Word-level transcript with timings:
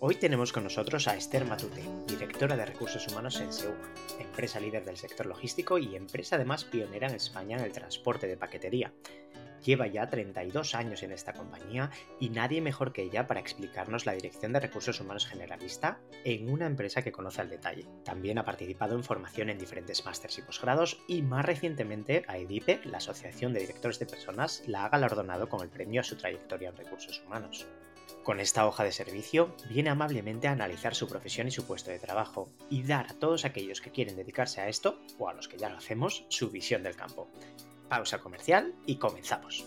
Hoy 0.00 0.14
tenemos 0.14 0.52
con 0.52 0.62
nosotros 0.62 1.08
a 1.08 1.16
Esther 1.16 1.44
Matute, 1.44 1.82
directora 2.06 2.56
de 2.56 2.64
Recursos 2.64 3.08
Humanos 3.08 3.40
en 3.40 3.52
SEUR, 3.52 3.74
empresa 4.20 4.60
líder 4.60 4.84
del 4.84 4.96
sector 4.96 5.26
logístico 5.26 5.76
y 5.76 5.96
empresa 5.96 6.36
además 6.36 6.64
pionera 6.64 7.08
en 7.08 7.16
España 7.16 7.56
en 7.56 7.64
el 7.64 7.72
transporte 7.72 8.28
de 8.28 8.36
paquetería. 8.36 8.92
Lleva 9.64 9.88
ya 9.88 10.08
32 10.08 10.76
años 10.76 11.02
en 11.02 11.10
esta 11.10 11.32
compañía 11.32 11.90
y 12.20 12.30
nadie 12.30 12.60
mejor 12.60 12.92
que 12.92 13.02
ella 13.02 13.26
para 13.26 13.40
explicarnos 13.40 14.06
la 14.06 14.12
dirección 14.12 14.52
de 14.52 14.60
recursos 14.60 15.00
humanos 15.00 15.26
generalista 15.26 15.98
en 16.24 16.48
una 16.48 16.66
empresa 16.66 17.02
que 17.02 17.10
conoce 17.10 17.40
al 17.40 17.50
detalle. 17.50 17.88
También 18.04 18.38
ha 18.38 18.44
participado 18.44 18.94
en 18.94 19.02
formación 19.02 19.50
en 19.50 19.58
diferentes 19.58 20.04
másters 20.04 20.38
y 20.38 20.42
posgrados 20.42 21.02
y 21.08 21.22
más 21.22 21.44
recientemente 21.44 22.24
a 22.28 22.38
EDIPE, 22.38 22.82
la 22.84 22.98
Asociación 22.98 23.52
de 23.52 23.60
Directores 23.60 23.98
de 23.98 24.06
Personas, 24.06 24.62
la 24.68 24.84
ha 24.84 24.90
galardonado 24.90 25.48
con 25.48 25.60
el 25.60 25.70
premio 25.70 26.02
a 26.02 26.04
su 26.04 26.14
trayectoria 26.14 26.68
en 26.68 26.76
recursos 26.76 27.20
humanos. 27.26 27.66
Con 28.22 28.40
esta 28.40 28.66
hoja 28.66 28.84
de 28.84 28.92
servicio 28.92 29.54
viene 29.68 29.90
amablemente 29.90 30.48
a 30.48 30.52
analizar 30.52 30.94
su 30.94 31.08
profesión 31.08 31.48
y 31.48 31.50
su 31.50 31.64
puesto 31.64 31.90
de 31.90 31.98
trabajo 31.98 32.50
y 32.68 32.82
dar 32.82 33.06
a 33.10 33.14
todos 33.14 33.44
aquellos 33.44 33.80
que 33.80 33.90
quieren 33.90 34.16
dedicarse 34.16 34.60
a 34.60 34.68
esto, 34.68 35.00
o 35.18 35.28
a 35.28 35.34
los 35.34 35.48
que 35.48 35.58
ya 35.58 35.68
lo 35.68 35.78
hacemos, 35.78 36.24
su 36.28 36.50
visión 36.50 36.82
del 36.82 36.96
campo. 36.96 37.28
Pausa 37.88 38.18
comercial 38.18 38.74
y 38.86 38.96
comenzamos. 38.96 39.64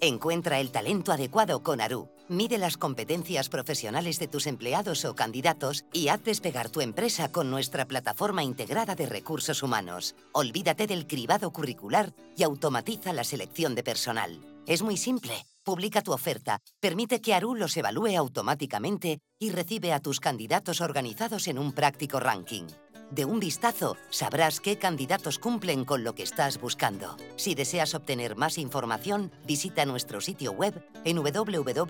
Encuentra 0.00 0.60
el 0.60 0.72
talento 0.72 1.10
adecuado 1.10 1.62
con 1.62 1.80
Aru. 1.80 2.10
Mide 2.28 2.58
las 2.58 2.76
competencias 2.76 3.48
profesionales 3.48 4.18
de 4.18 4.28
tus 4.28 4.46
empleados 4.46 5.04
o 5.06 5.14
candidatos 5.14 5.86
y 5.92 6.08
haz 6.08 6.22
despegar 6.22 6.68
tu 6.68 6.82
empresa 6.82 7.32
con 7.32 7.50
nuestra 7.50 7.86
plataforma 7.86 8.42
integrada 8.42 8.94
de 8.94 9.06
recursos 9.06 9.62
humanos. 9.62 10.14
Olvídate 10.32 10.86
del 10.86 11.06
cribado 11.06 11.50
curricular 11.50 12.12
y 12.36 12.42
automatiza 12.42 13.14
la 13.14 13.24
selección 13.24 13.74
de 13.74 13.84
personal. 13.84 14.40
Es 14.66 14.82
muy 14.82 14.98
simple. 14.98 15.46
Publica 15.66 16.00
tu 16.00 16.12
oferta, 16.12 16.60
permite 16.78 17.20
que 17.20 17.34
Aru 17.34 17.56
los 17.56 17.76
evalúe 17.76 18.16
automáticamente 18.16 19.18
y 19.40 19.50
recibe 19.50 19.92
a 19.92 19.98
tus 19.98 20.20
candidatos 20.20 20.80
organizados 20.80 21.48
en 21.48 21.58
un 21.58 21.72
práctico 21.72 22.20
ranking. 22.20 22.68
De 23.10 23.24
un 23.24 23.40
vistazo 23.40 23.96
sabrás 24.10 24.60
qué 24.60 24.78
candidatos 24.78 25.40
cumplen 25.40 25.84
con 25.84 26.04
lo 26.04 26.14
que 26.14 26.22
estás 26.22 26.60
buscando. 26.60 27.16
Si 27.34 27.56
deseas 27.56 27.96
obtener 27.96 28.36
más 28.36 28.58
información, 28.58 29.32
visita 29.44 29.84
nuestro 29.84 30.20
sitio 30.20 30.52
web 30.52 30.86
en 31.04 31.16
www.aru.es 31.16 31.82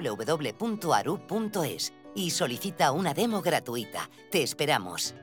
y 2.15 2.31
solicita 2.31 2.93
una 2.93 3.13
demo 3.13 3.43
gratuita. 3.43 4.09
Te 4.31 4.43
esperamos. 4.43 5.15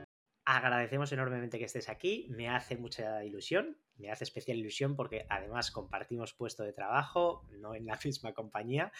Agradecemos 0.46 1.10
enormemente 1.12 1.58
que 1.58 1.64
estés 1.64 1.88
aquí, 1.88 2.26
me 2.28 2.50
hace 2.50 2.76
mucha 2.76 3.24
ilusión, 3.24 3.78
me 3.96 4.10
hace 4.10 4.24
especial 4.24 4.58
ilusión 4.58 4.94
porque 4.94 5.24
además 5.30 5.70
compartimos 5.70 6.34
puesto 6.34 6.64
de 6.64 6.74
trabajo, 6.74 7.48
no 7.52 7.74
en 7.74 7.86
la 7.86 7.98
misma 8.04 8.34
compañía, 8.34 8.92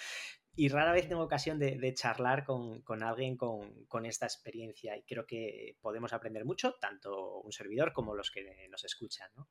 y 0.56 0.68
rara 0.68 0.92
vez 0.92 1.08
tengo 1.08 1.22
ocasión 1.22 1.58
de, 1.58 1.94
charlar 1.94 2.44
con, 2.44 3.02
alguien 3.02 3.36
con, 3.36 3.84
con, 3.86 4.06
esta 4.06 4.26
experiencia 4.26 4.96
y 4.96 5.02
creo 5.02 5.26
que 5.26 5.76
podemos 5.80 6.12
aprender 6.12 6.44
mucho, 6.44 6.74
tanto 6.80 7.40
un 7.40 7.52
servidor 7.52 7.92
como 7.92 8.14
los 8.14 8.30
que 8.30 8.68
nos 8.70 8.84
escuchan. 8.84 9.28
¿no? 9.36 9.48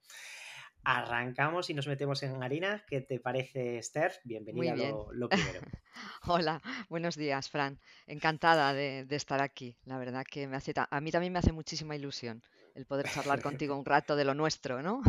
Arrancamos 0.85 1.69
y 1.69 1.73
nos 1.73 1.87
metemos 1.87 2.23
en 2.23 2.43
harina. 2.43 2.83
¿Qué 2.87 2.99
te 2.99 3.19
parece, 3.19 3.77
Esther? 3.77 4.13
Bienvenida 4.25 4.75
lo, 4.75 5.07
lo, 5.13 5.29
primero. 5.29 5.61
Hola, 6.27 6.61
buenos 6.89 7.15
días, 7.15 7.49
Fran. 7.49 7.79
Encantada 8.05 8.73
de, 8.73 9.07
estar 9.11 9.41
aquí. 9.41 9.77
La 9.85 9.97
verdad 9.97 10.25
que 10.29 10.45
me 10.47 10.57
hace 10.57 10.73
a 10.75 11.01
mí 11.01 11.11
también 11.11 11.31
me 11.31 11.39
hace 11.39 11.53
muchísima 11.53 11.95
ilusión 11.95 12.43
el 12.75 12.85
poder 12.85 13.07
charlar 13.07 13.41
contigo 13.41 13.77
un 13.77 13.85
rato 13.85 14.17
de 14.17 14.25
lo 14.25 14.33
nuestro, 14.33 14.81
¿no? 14.81 15.01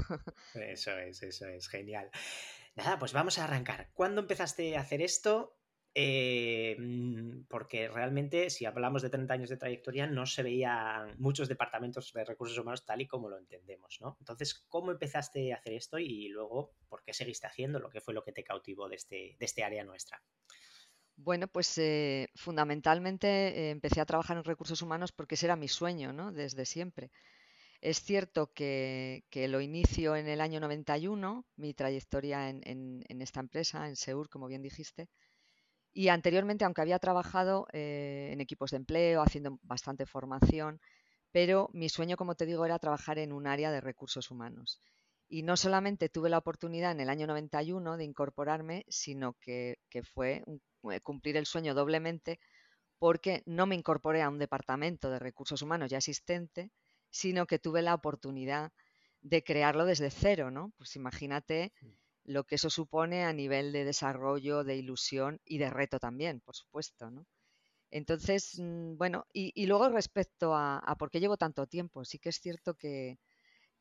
Eso 0.54 0.96
es, 0.96 1.22
eso 1.22 1.48
es, 1.48 1.68
genial. 1.68 2.08
Nada, 2.76 2.98
pues 2.98 3.12
vamos 3.12 3.38
a 3.38 3.44
arrancar. 3.44 3.88
¿Cuándo 3.94 4.20
empezaste 4.20 4.76
a 4.76 4.80
hacer 4.80 5.02
esto? 5.02 5.56
Eh, 5.96 6.74
mm, 6.76 7.44
porque 7.48 7.86
realmente 7.86 8.50
si 8.50 8.64
hablamos 8.64 9.02
de 9.02 9.10
30 9.10 9.34
años 9.34 9.48
de 9.48 9.56
trayectoria 9.56 10.08
no 10.08 10.26
se 10.26 10.42
veían 10.42 11.14
muchos 11.18 11.48
departamentos 11.48 12.12
de 12.12 12.24
recursos 12.24 12.58
humanos 12.58 12.84
tal 12.84 13.00
y 13.00 13.06
como 13.06 13.28
lo 13.28 13.38
entendemos, 13.38 13.98
¿no? 14.00 14.16
Entonces, 14.18 14.54
¿cómo 14.68 14.90
empezaste 14.90 15.52
a 15.52 15.56
hacer 15.56 15.74
esto 15.74 16.00
y 16.00 16.28
luego 16.28 16.74
por 16.88 17.04
qué 17.04 17.12
seguiste 17.12 17.46
haciendo 17.46 17.78
lo 17.78 17.90
que 17.90 18.00
fue 18.00 18.12
lo 18.12 18.24
que 18.24 18.32
te 18.32 18.42
cautivó 18.42 18.88
de 18.88 18.96
este, 18.96 19.36
de 19.38 19.44
este 19.46 19.62
área 19.62 19.84
nuestra? 19.84 20.20
Bueno, 21.14 21.46
pues 21.46 21.78
eh, 21.78 22.28
fundamentalmente 22.34 23.28
eh, 23.28 23.70
empecé 23.70 24.00
a 24.00 24.06
trabajar 24.06 24.36
en 24.36 24.42
recursos 24.42 24.82
humanos 24.82 25.12
porque 25.12 25.36
ese 25.36 25.46
era 25.46 25.54
mi 25.54 25.68
sueño, 25.68 26.12
¿no? 26.12 26.32
Desde 26.32 26.64
siempre. 26.64 27.12
Es 27.80 28.02
cierto 28.02 28.52
que, 28.52 29.22
lo 29.32 29.60
inicio 29.60 30.16
en 30.16 30.26
el 30.26 30.40
año 30.40 30.58
91, 30.58 31.46
mi 31.54 31.72
trayectoria 31.72 32.48
en, 32.48 33.04
en 33.06 33.22
esta 33.22 33.38
empresa, 33.40 33.86
en 33.86 33.94
Seur, 33.94 34.28
como 34.28 34.48
bien 34.48 34.62
dijiste, 34.62 35.08
y 35.94 36.08
anteriormente, 36.08 36.64
aunque 36.64 36.82
había 36.82 36.98
trabajado 36.98 37.68
eh, 37.72 38.30
en 38.32 38.40
equipos 38.40 38.72
de 38.72 38.78
empleo, 38.78 39.22
haciendo 39.22 39.58
bastante 39.62 40.06
formación, 40.06 40.80
pero 41.30 41.70
mi 41.72 41.88
sueño, 41.88 42.16
como 42.16 42.34
te 42.34 42.46
digo, 42.46 42.64
era 42.66 42.80
trabajar 42.80 43.18
en 43.18 43.32
un 43.32 43.46
área 43.46 43.70
de 43.70 43.80
recursos 43.80 44.30
humanos. 44.30 44.80
Y 45.28 45.42
no 45.42 45.56
solamente 45.56 46.08
tuve 46.08 46.30
la 46.30 46.38
oportunidad 46.38 46.92
en 46.92 47.00
el 47.00 47.08
año 47.08 47.28
91 47.28 47.96
de 47.96 48.04
incorporarme, 48.04 48.84
sino 48.88 49.34
que, 49.40 49.78
fue 50.02 50.44
eh, 50.90 51.00
cumplir 51.00 51.36
el 51.36 51.46
sueño 51.46 51.74
doblemente 51.74 52.40
porque 52.98 53.42
no 53.46 53.66
me 53.66 53.74
incorporé 53.76 54.22
a 54.22 54.28
un 54.28 54.38
departamento 54.38 55.10
de 55.10 55.18
recursos 55.18 55.62
humanos 55.62 55.90
ya 55.90 55.98
existente, 55.98 56.70
sino 57.10 57.46
que 57.46 57.58
tuve 57.58 57.82
la 57.82 57.94
oportunidad 57.94 58.72
de 59.20 59.44
crearlo 59.44 59.84
desde 59.84 60.10
cero, 60.10 60.50
¿no? 60.50 60.72
Pues 60.76 60.96
imagínate 60.96 61.72
lo 62.24 62.44
que 62.44 62.56
eso 62.56 62.70
supone 62.70 63.24
a 63.24 63.32
nivel 63.32 63.72
de 63.72 63.84
desarrollo, 63.84 64.64
de 64.64 64.76
ilusión 64.76 65.40
y 65.44 65.58
de 65.58 65.70
reto 65.70 65.98
también, 65.98 66.40
por 66.40 66.56
supuesto, 66.56 67.10
¿no? 67.10 67.26
Entonces, 67.90 68.58
mm, 68.58 68.96
bueno, 68.96 69.26
y, 69.32 69.66
luego 69.66 69.88
respecto 69.88 70.54
a, 70.56 70.96
por 70.98 71.10
qué 71.10 71.20
llevo 71.20 71.36
tanto 71.36 71.66
tiempo, 71.66 72.04
sí 72.04 72.18
que 72.18 72.30
es 72.30 72.40
cierto 72.40 72.74
que, 72.74 73.18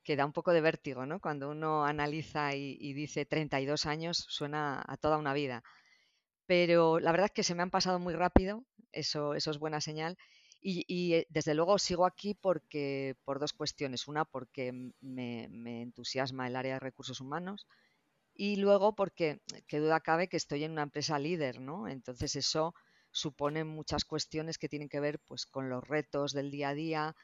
da 0.06 0.26
un 0.26 0.34
poco 0.34 0.54
de 0.54 0.62
vértigo, 0.62 1.06
¿no? 1.06 1.20
Cuando 1.20 1.50
uno 1.50 1.86
analiza 1.86 2.56
y, 2.56 2.94
dice 2.94 3.26
32 3.26 3.86
años, 3.88 4.18
suena 4.30 4.84
a 4.88 4.98
toda 4.98 5.18
una 5.18 5.34
vida. 5.34 5.64
Pero 6.48 7.00
la 7.00 7.12
verdad 7.12 7.28
es 7.28 7.31
que 7.34 7.44
se 7.44 7.56
me 7.56 7.64
han 7.64 7.72
pasado 7.72 8.00
muy 8.00 8.14
rápido, 8.16 8.66
eso, 8.92 9.36
eso 9.36 9.52
es 9.52 9.60
buena 9.60 9.81
señal. 9.81 10.18
Y, 10.62 11.14
eh, 11.16 11.28
desde 11.30 11.56
luego 11.56 11.80
sigo 11.80 12.06
aquí 12.06 12.36
porque, 12.36 13.16
por 13.25 13.40
dos 13.40 13.54
cuestiones. 13.54 14.08
Una, 14.08 14.25
porque 14.25 14.72
me, 15.02 15.48
me 15.50 15.81
entusiasma 15.81 16.48
el 16.48 16.56
área 16.56 16.75
de 16.75 16.80
recursos 16.80 17.20
humanos 17.22 17.68
y 18.33 18.55
luego 18.57 18.95
porque, 18.95 19.41
qué 19.67 19.79
duda 19.79 19.99
cabe, 19.99 20.27
que 20.27 20.38
estoy 20.38 20.63
en 20.63 20.71
una 20.71 20.83
empresa 20.83 21.19
líder, 21.19 21.59
¿no? 21.59 21.88
Entonces 21.88 22.35
eso 22.35 22.73
supone 23.11 23.63
muchas 23.63 24.05
cuestiones 24.05 24.57
que 24.57 24.67
tienen 24.67 24.89
que 24.89 24.99
ver 24.99 25.19
pues, 25.27 25.45
con 25.45 25.69
los 25.69 25.83
retos 25.88 26.33
del 26.33 26.49
día 26.49 26.69
a 26.69 26.73
día 26.73 27.16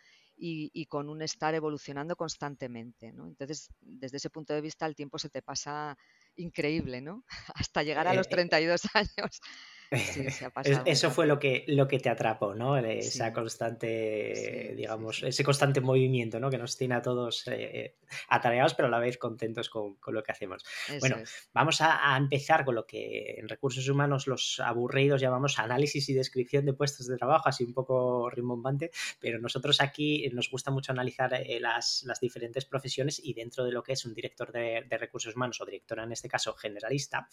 y, 0.41 0.85
con 0.85 1.09
un 1.09 1.21
estar 1.21 1.53
evolucionando 1.53 2.15
constantemente, 2.15 3.11
¿no? 3.11 3.27
Entonces, 3.27 3.69
desde 3.81 4.17
ese 4.17 4.29
punto 4.29 4.53
de 4.53 4.61
vista, 4.61 4.85
el 4.85 4.95
tiempo 4.95 5.19
se 5.19 5.29
te 5.29 5.41
pasa 5.41 5.97
increíble, 6.37 7.01
¿no? 7.01 7.25
Hasta 7.55 7.83
llegar 7.83 8.07
a 8.07 8.13
los 8.13 8.29
32 8.29 8.81
Eso 10.85 11.09
fue 11.09 11.25
lo 11.25 11.39
que, 11.39 11.63
lo 11.67 11.87
que 11.87 11.99
te 11.99 12.09
atrapó, 12.09 12.53
¿no? 12.53 12.77
Esa 12.77 13.33
constante, 13.33 14.73
digamos, 14.75 15.23
ese 15.23 15.43
constante 15.43 15.81
movimiento, 15.81 16.39
¿no? 16.39 16.51
Que 16.51 16.59
nos 16.59 16.77
tiene 16.77 16.95
a 16.95 17.01
todos 17.01 17.47
eh, 17.47 17.95
atareados, 18.27 18.75
pero 18.75 18.87
a 18.87 18.91
la 18.91 18.99
vez 18.99 19.17
contentos 19.17 19.69
con, 19.69 19.97
lo 20.07 20.23
que 20.23 20.31
hacemos. 20.31 20.63
bueno, 20.99 21.17
vamos 21.53 21.81
a, 21.81 22.15
empezar 22.17 22.65
con 22.65 22.75
lo 22.75 22.85
que 22.85 23.35
en 23.39 23.49
recursos 23.49 23.87
humanos 23.89 24.27
los 24.27 24.59
aburridos 24.59 25.21
llamamos 25.21 25.57
análisis 25.57 26.07
y 26.09 26.13
descripción 26.13 26.65
de 26.65 26.73
puestos 26.73 27.07
de 27.07 27.17
trabajo, 27.17 27.49
así 27.49 27.63
un 27.63 27.73
poco 27.73 28.29
rimbombante, 28.29 28.91
pero 29.19 29.39
nosotros 29.39 29.81
aquí 29.81 30.29
nos 30.33 30.51
gusta 30.51 30.69
mucho 30.69 30.91
analizar 30.91 31.33
eh, 31.33 31.59
las, 31.59 32.05
diferentes 32.21 32.65
profesiones 32.65 33.19
y 33.23 33.33
dentro 33.33 33.63
de 33.63 33.71
lo 33.71 33.81
que 33.81 33.93
es 33.93 34.05
un 34.05 34.13
director 34.13 34.51
de 34.51 34.97
recursos 34.99 35.35
humanos 35.35 35.61
o 35.61 35.65
directora 35.65 36.03
en 36.03 36.11
este 36.11 36.27
caso 36.27 36.53
generalista, 36.53 37.29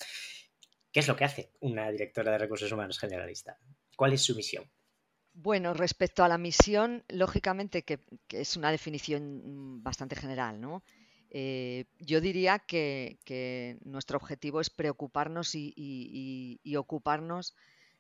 ¿Qué 0.93 1.01
es 1.01 1.09
lo 1.09 1.17
que 1.17 1.25
hace 1.25 1.53
una 1.61 1.91
directora 1.91 2.33
de 2.33 2.39
recursos 2.39 2.71
humanos 2.73 2.99
generalista? 2.99 3.59
¿Cuál 3.97 4.13
es 4.13 4.23
su 4.23 4.35
misión? 4.35 4.71
Bueno, 5.33 5.75
respecto 5.75 6.25
a 6.25 6.29
la 6.29 6.39
misión, 6.39 7.05
lógicamente 7.09 7.83
que, 7.83 8.01
es 8.31 8.57
una 8.57 8.71
definición 8.71 9.83
bastante 9.83 10.17
general, 10.17 10.61
¿no? 10.61 10.83
Eh, 11.29 11.85
yo 11.99 12.23
diría 12.23 12.59
que, 12.59 13.19
nuestro 13.85 14.17
objetivo 14.17 14.61
es 14.61 14.71
preocuparnos 14.71 15.55
y, 15.55 16.77
ocuparnos 16.79 17.55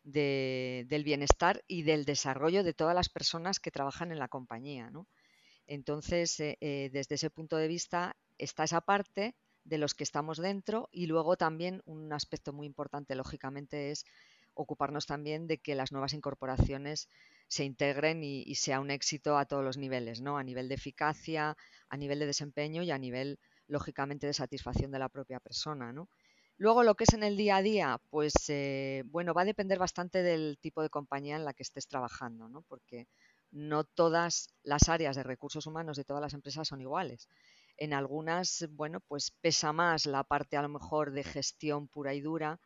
del 0.04 1.04
bienestar 1.04 1.62
y 1.66 1.82
del 1.82 2.06
desarrollo 2.06 2.64
de 2.64 2.72
todas 2.72 2.94
las 2.94 3.10
personas 3.10 3.60
que 3.60 3.70
trabajan 3.70 4.12
en 4.12 4.18
la 4.18 4.28
compañía. 4.28 4.88
¿no? 4.90 5.06
Entonces, 5.66 6.40
eh, 6.40 6.56
eh, 6.60 6.90
desde 6.92 7.16
ese 7.16 7.28
punto 7.28 7.56
de 7.56 7.68
vista, 7.68 8.16
está 8.38 8.64
esa 8.64 8.80
parte 8.80 9.34
de 9.66 9.78
los 9.78 9.94
que 9.94 10.04
estamos 10.04 10.38
dentro 10.38 10.88
y 10.92 11.06
luego 11.06 11.36
también 11.36 11.82
un 11.86 12.12
aspecto 12.12 12.52
muy 12.52 12.66
importante, 12.66 13.14
lógicamente, 13.14 13.90
es 13.90 14.04
ocuparnos 14.54 15.06
también 15.06 15.46
de 15.46 15.58
que 15.58 15.74
las 15.74 15.92
nuevas 15.92 16.14
incorporaciones 16.14 17.08
se 17.48 17.64
integren 17.64 18.24
y, 18.24 18.54
sea 18.54 18.80
un 18.80 18.90
éxito 18.90 19.36
a 19.36 19.44
todos 19.44 19.62
los 19.62 19.76
niveles, 19.76 20.20
¿no? 20.20 20.38
A 20.38 20.44
nivel 20.44 20.68
de 20.68 20.76
eficacia, 20.76 21.56
a 21.88 21.96
nivel 21.96 22.18
de 22.20 22.26
desempeño 22.26 22.82
y 22.82 22.90
a 22.90 22.98
nivel, 22.98 23.38
lógicamente, 23.68 24.26
de 24.26 24.32
satisfacción 24.32 24.90
de 24.90 24.98
la 24.98 25.08
propia 25.08 25.40
persona, 25.40 25.92
¿no? 25.92 26.08
Luego 26.58 26.82
lo 26.84 26.94
que 26.94 27.04
es 27.04 27.12
en 27.12 27.22
el 27.22 27.36
día 27.36 27.56
a 27.56 27.62
día, 27.62 28.00
pues 28.08 28.32
eh, 28.48 29.02
bueno, 29.06 29.34
va 29.34 29.42
a 29.42 29.44
depender 29.44 29.78
bastante 29.78 30.22
del 30.22 30.58
tipo 30.58 30.80
de 30.82 30.88
compañía 30.88 31.36
en 31.36 31.44
la 31.44 31.52
que 31.52 31.62
estés 31.62 31.86
trabajando, 31.86 32.48
¿no? 32.48 32.62
Porque 32.62 33.08
no 33.50 33.84
todas 33.84 34.48
las 34.62 34.88
áreas 34.88 35.16
de 35.16 35.22
recursos 35.22 35.66
humanos 35.66 35.96
de 35.96 36.04
todas 36.04 36.22
las 36.22 36.34
empresas 36.34 36.68
son 36.68 36.80
iguales. 36.80 37.28
En 37.76 37.92
algunas, 37.92 38.66
bueno, 38.70 39.00
pues 39.00 39.30
pesa 39.30 39.72
más 39.72 40.06
la 40.06 40.24
parte 40.24 40.56
a 40.56 40.62
lo 40.62 40.68
mejor 40.68 41.12
de 41.12 41.24
gestión 41.24 41.88
pura 41.88 42.14
y 42.14 42.20
dura 42.20 42.60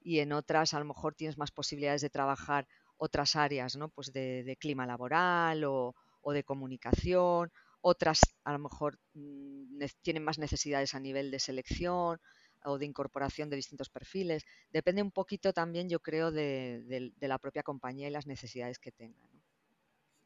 y 0.00 0.20
en 0.20 0.32
otras 0.32 0.74
a 0.74 0.78
lo 0.78 0.84
mejor 0.84 1.14
tienes 1.14 1.38
más 1.38 1.50
posibilidades 1.50 2.00
de 2.02 2.10
trabajar 2.10 2.66
otras 2.96 3.36
áreas, 3.36 3.76
¿no? 3.76 3.88
Pues 3.88 4.12
de, 4.12 4.56
clima 4.60 4.86
laboral 4.86 5.64
o, 5.64 5.94
de 6.26 6.44
comunicación, 6.44 7.50
otras 7.80 8.20
a 8.44 8.52
lo 8.52 8.58
mejor 8.58 8.98
mm, 9.14 9.82
tienen 10.02 10.24
más 10.24 10.38
necesidades 10.38 10.94
a 10.94 11.00
nivel 11.00 11.30
de 11.30 11.38
selección 11.38 12.20
o 12.64 12.78
de 12.78 12.84
incorporación 12.84 13.48
de 13.48 13.56
distintos 13.56 13.88
perfiles. 13.88 14.44
Depende 14.70 15.00
un 15.02 15.10
poquito 15.10 15.54
también, 15.54 15.88
yo 15.88 16.00
creo, 16.00 16.30
de, 16.30 17.12
la 17.20 17.38
propia 17.38 17.62
compañía 17.62 18.08
y 18.08 18.10
las 18.10 18.26
necesidades 18.26 18.78
que 18.78 18.92
tenga. 18.92 19.37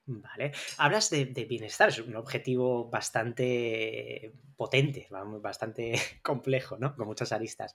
Vale. 0.07 0.53
Hablas 0.79 1.11
de, 1.11 1.25
bienestar, 1.25 1.89
es 1.89 1.99
un 2.01 2.17
objetivo 2.17 2.91
bastante 2.91 4.33
potente, 4.57 5.09
bastante 5.41 5.93
complejo, 6.23 6.77
¿no? 6.79 6.95
Con 6.95 7.07
muchas 7.07 7.33
aristas. 7.33 7.75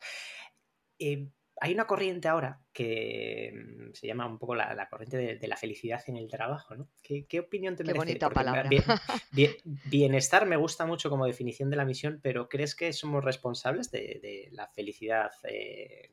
Eh, 0.99 1.29
hay 1.59 1.73
una 1.73 1.87
corriente 1.87 2.27
ahora 2.27 2.61
que 2.71 3.51
mm, 3.53 3.93
se 3.93 4.07
llama 4.07 4.27
un 4.27 4.37
poco 4.37 4.55
la, 4.55 4.87
corriente 4.89 5.37
de, 5.37 5.47
la 5.47 5.57
felicidad 5.57 6.03
en 6.07 6.17
el 6.17 6.29
trabajo, 6.29 6.75
¿no? 6.75 6.89
¿Qué, 7.01 7.39
opinión 7.39 7.75
te 7.75 7.83
Qué 7.83 7.93
bonita 7.93 8.29
palabra. 8.29 8.69
bienestar 9.85 10.45
me 10.45 10.57
gusta 10.57 10.85
mucho 10.85 11.09
como 11.09 11.25
definición 11.25 11.69
de 11.69 11.77
la 11.77 11.85
misión, 11.85 12.19
pero 12.21 12.47
¿crees 12.49 12.75
que 12.75 12.93
somos 12.93 13.23
responsables 13.23 13.89
de, 13.89 14.49
la 14.51 14.67
felicidad 14.67 15.31
eh, 15.43 16.11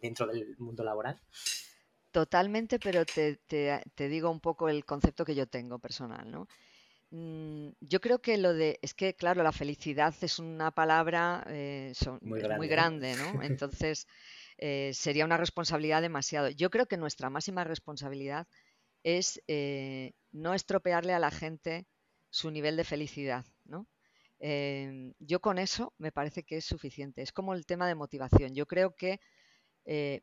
dentro 0.00 0.26
del 0.26 0.56
mundo 0.58 0.82
laboral? 0.82 1.20
Totalmente, 2.12 2.78
pero 2.78 3.04
te, 3.04 4.08
digo 4.08 4.30
un 4.30 4.40
poco 4.40 4.68
el 4.68 4.84
concepto 4.84 5.24
que 5.24 5.34
yo 5.34 5.46
tengo 5.46 5.78
personal, 5.78 6.30
¿no? 6.30 6.46
Mm, 7.10 7.70
yo 7.80 8.00
creo 8.00 8.20
que 8.20 8.38
lo 8.38 8.54
de, 8.54 8.78
es 8.82 8.94
que 8.94 9.14
claro, 9.14 9.42
la 9.42 9.52
felicidad 9.52 10.14
es 10.20 10.38
una 10.38 10.70
palabra 10.70 11.44
eh, 11.48 11.92
muy 12.20 12.68
grande, 12.68 13.16
¿no? 13.16 13.42
Entonces... 13.42 14.06
Eh, 14.64 14.92
sería 14.94 15.24
una 15.24 15.36
responsabilidad 15.36 16.02
demasiado. 16.02 16.48
Yo 16.48 16.70
creo 16.70 16.86
que 16.86 16.96
nuestra 16.96 17.30
máxima 17.30 17.64
responsabilidad 17.64 18.46
es 19.02 19.42
eh, 19.48 20.12
no 20.30 20.54
estropearle 20.54 21.12
a 21.12 21.18
la 21.18 21.32
gente 21.32 21.86
su 22.30 22.48
nivel 22.52 22.76
de 22.76 22.84
felicidad, 22.84 23.44
¿no? 23.64 23.88
Eh, 24.38 25.14
yo 25.18 25.40
con 25.40 25.58
eso 25.58 25.94
me 25.98 26.12
parece 26.12 26.44
que 26.44 26.58
es 26.58 26.64
suficiente. 26.64 27.22
Es 27.22 27.32
como 27.32 27.54
el 27.54 27.66
tema 27.66 27.88
de 27.88 27.96
motivación. 27.96 28.54
Yo 28.54 28.66
creo 28.66 28.94
que 28.94 29.18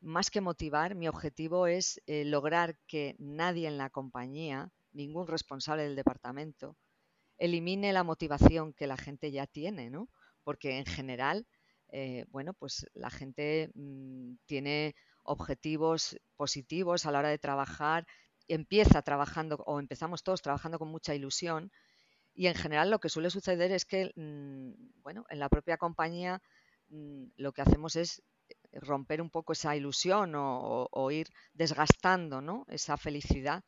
más 0.02 0.30
que 0.30 0.40
motivar, 0.40 0.94
mi 0.94 1.08
objetivo 1.08 1.66
es 1.66 2.00
lograr 2.06 2.76
que 2.86 3.16
nadie 3.18 3.68
en 3.68 3.78
la 3.78 3.90
compañía, 3.90 4.70
ningún 4.92 5.26
responsable 5.26 5.82
del 5.82 5.96
departamento, 5.96 6.76
elimine 7.38 7.92
la 7.92 8.04
motivación 8.04 8.72
que 8.72 8.86
la 8.86 8.96
gente 8.96 9.30
ya 9.30 9.46
tiene, 9.46 9.90
¿no? 9.90 10.08
Porque 10.44 10.78
en 10.78 10.86
general 10.86 11.46
eh, 11.92 12.24
bueno, 12.28 12.54
pues 12.54 12.86
la 12.94 13.10
gente 13.10 13.70
mm, 13.74 14.34
tiene 14.46 14.94
objetivos 15.22 16.16
positivos 16.36 17.06
a 17.06 17.10
la 17.10 17.18
hora 17.20 17.28
de 17.30 17.38
trabajar, 17.38 18.06
empieza 18.48 19.02
trabajando 19.02 19.56
o 19.66 19.80
empezamos 19.80 20.22
todos 20.22 20.42
trabajando 20.42 20.78
con 20.78 20.88
mucha 20.88 21.14
ilusión 21.14 21.70
y 22.34 22.46
en 22.46 22.54
general 22.54 22.90
lo 22.90 23.00
que 23.00 23.08
suele 23.08 23.30
suceder 23.30 23.72
es 23.72 23.84
que, 23.84 24.12
mm, 24.16 25.02
bueno, 25.02 25.26
en 25.30 25.38
la 25.40 25.48
propia 25.48 25.78
compañía 25.78 26.42
mm, 26.88 27.24
lo 27.36 27.52
que 27.52 27.62
hacemos 27.62 27.96
es 27.96 28.22
romper 28.72 29.20
un 29.20 29.30
poco 29.30 29.52
esa 29.52 29.76
ilusión 29.76 30.32
o, 30.36 31.10
ir 31.10 31.28
desgastando 31.54 32.40
¿no? 32.40 32.66
esa 32.68 32.96
felicidad. 32.96 33.64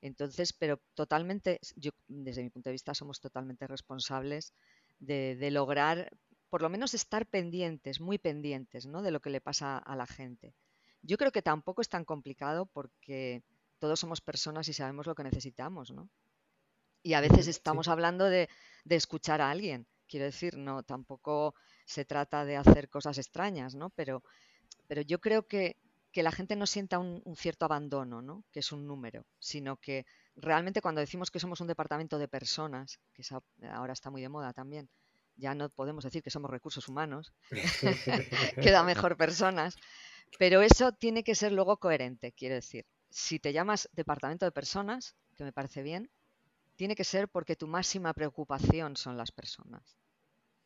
Entonces, 0.00 0.52
pero 0.52 0.80
totalmente, 0.94 1.60
yo 1.76 1.90
desde 2.08 2.42
mi 2.42 2.50
punto 2.50 2.68
de 2.68 2.74
vista 2.74 2.94
somos 2.94 3.20
totalmente 3.20 3.66
responsables 3.66 4.52
de, 4.98 5.36
de 5.36 5.50
lograr 5.50 6.10
por 6.50 6.62
lo 6.62 6.68
menos 6.68 6.94
estar 6.94 7.26
pendientes, 7.26 8.00
muy 8.00 8.18
pendientes, 8.18 8.86
¿no? 8.86 9.02
De 9.02 9.10
lo 9.10 9.20
que 9.20 9.30
le 9.30 9.40
pasa 9.40 9.78
a 9.78 9.96
la 9.96 10.06
gente. 10.06 10.54
Yo 11.02 11.16
creo 11.16 11.32
que 11.32 11.42
tampoco 11.42 11.80
es 11.82 11.88
tan 11.88 12.04
complicado 12.04 12.66
porque 12.66 13.42
todos 13.80 13.98
somos 13.98 14.20
personas 14.20 14.68
y 14.68 14.72
sabemos 14.72 15.06
lo 15.06 15.14
que 15.14 15.24
necesitamos, 15.24 15.90
¿no? 15.90 16.08
Y 17.02 17.12
a 17.12 17.20
veces 17.20 17.48
estamos 17.48 17.88
hablando 17.88 18.24
de, 18.24 18.48
escuchar 18.88 19.40
a 19.40 19.50
alguien. 19.50 19.86
Quiero 20.14 20.26
decir, 20.26 20.56
no, 20.56 20.84
tampoco 20.84 21.56
se 21.84 22.04
trata 22.04 22.44
de 22.44 22.56
hacer 22.56 22.88
cosas 22.88 23.18
extrañas, 23.18 23.74
¿no? 23.74 23.90
Pero, 23.90 24.22
pero 24.86 25.02
yo 25.02 25.18
creo 25.18 25.48
que, 25.48 25.76
la 26.14 26.30
gente 26.30 26.54
no 26.54 26.66
sienta 26.66 27.00
un, 27.00 27.20
un, 27.24 27.34
cierto 27.34 27.64
abandono, 27.64 28.22
¿no? 28.22 28.44
Que 28.52 28.60
es 28.60 28.70
un 28.70 28.86
número, 28.86 29.26
sino 29.40 29.76
que 29.76 30.06
realmente 30.36 30.80
cuando 30.80 31.00
decimos 31.00 31.32
que 31.32 31.40
somos 31.40 31.60
un 31.60 31.66
departamento 31.66 32.16
de 32.16 32.28
personas, 32.28 33.00
que 33.12 33.24
ahora 33.72 33.92
está 33.92 34.08
muy 34.08 34.22
de 34.22 34.28
moda 34.28 34.52
también, 34.52 34.88
ya 35.34 35.52
no 35.56 35.68
podemos 35.68 36.04
decir 36.04 36.22
que 36.22 36.30
somos 36.30 36.48
recursos 36.48 36.88
humanos, 36.88 37.32
queda 38.62 38.84
mejor 38.84 39.16
personas, 39.16 39.74
pero 40.38 40.62
eso 40.62 40.92
tiene 40.92 41.24
que 41.24 41.34
ser 41.34 41.50
luego 41.50 41.78
coherente, 41.78 42.30
quiero 42.30 42.54
decir. 42.54 42.86
Si 43.10 43.40
te 43.40 43.52
llamas 43.52 43.88
departamento 43.90 44.44
de 44.46 44.52
personas, 44.52 45.16
que 45.34 45.42
me 45.42 45.52
parece 45.52 45.82
bien, 45.82 46.08
tiene 46.76 46.94
que 46.94 47.02
ser 47.02 47.28
porque 47.28 47.56
tu 47.56 47.66
máxima 47.66 48.14
preocupación 48.14 48.96
son 48.96 49.16
las 49.16 49.32
personas. 49.32 49.96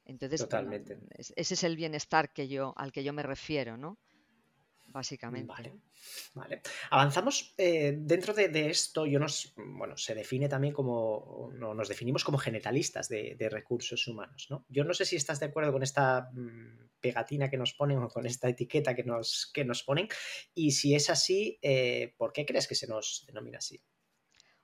Entonces, 0.09 0.41
Totalmente. 0.41 0.99
ese 1.17 1.55
es 1.55 1.63
el 1.63 1.77
bienestar 1.77 2.33
que 2.33 2.49
yo, 2.49 2.75
al 2.77 2.91
que 2.91 3.05
yo 3.05 3.13
me 3.13 3.23
refiero, 3.23 3.77
¿no? 3.77 3.99
básicamente. 4.91 5.73
Vale, 6.35 6.63
Avanzamos 6.91 7.55
eh, 7.57 7.95
dentro 7.99 8.33
de, 8.35 8.71
esto, 8.71 9.07
yo 9.07 9.19
nos, 9.19 9.53
bueno, 9.57 9.97
se 9.97 10.15
define 10.15 10.49
también 10.49 10.73
como, 10.73 11.51
nos 11.55 11.89
definimos 11.89 12.25
como 12.25 12.39
generalistas 12.39 13.09
de, 13.09 13.49
recursos 13.51 14.07
humanos, 14.07 14.47
¿no? 14.51 14.65
Yo 14.69 14.85
no 14.85 14.95
sé 14.95 15.05
si 15.05 15.17
estás 15.17 15.41
de 15.41 15.47
acuerdo 15.47 15.73
con 15.73 15.83
esta 15.83 16.31
mm, 16.33 16.91
pegatina 17.01 17.49
que 17.49 17.57
nos 17.57 17.75
ponen 17.75 17.99
o 17.99 18.09
con 18.09 18.27
esta 18.27 18.49
etiqueta 18.49 18.95
que 18.95 19.05
nos, 19.05 19.51
que 19.53 19.65
nos 19.65 19.83
ponen, 19.83 20.09
y 20.55 20.73
si 20.73 20.95
es 20.95 21.11
así, 21.11 21.59
eh, 21.63 22.15
¿por 22.17 22.33
qué 22.33 22.45
crees 22.45 22.67
que 22.67 22.75
se 22.75 22.87
nos 22.87 23.25
denomina 23.27 23.59
así? 23.59 23.81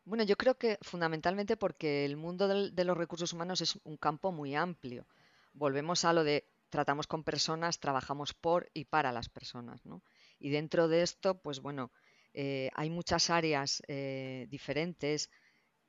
Bueno, 0.04 0.24
yo 0.24 0.36
creo 0.36 0.56
que 0.56 0.78
fundamentalmente 0.82 1.56
porque 1.56 2.04
el 2.04 2.16
mundo 2.16 2.46
de 2.46 2.84
los 2.84 2.96
recursos 2.96 3.32
humanos 3.32 3.62
es 3.62 3.78
un 3.84 3.96
campo 3.96 4.32
muy 4.32 4.54
amplio. 4.54 5.06
Volvemos 5.54 6.04
a 6.04 6.12
lo 6.12 6.24
de 6.24 6.46
tratamos 6.68 7.06
con 7.06 7.22
personas, 7.22 7.78
trabajamos 7.78 8.34
por 8.34 8.68
y 8.74 8.84
para 8.84 9.12
las 9.12 9.28
personas, 9.28 9.86
¿no? 9.86 10.02
Y 10.38 10.50
dentro 10.50 10.88
de 10.88 11.02
esto, 11.02 11.40
pues 11.40 11.60
bueno, 11.60 11.92
eh, 12.32 12.68
hay 12.74 12.90
muchas 12.90 13.30
áreas 13.30 13.80
eh, 13.86 14.46
diferentes 14.50 15.30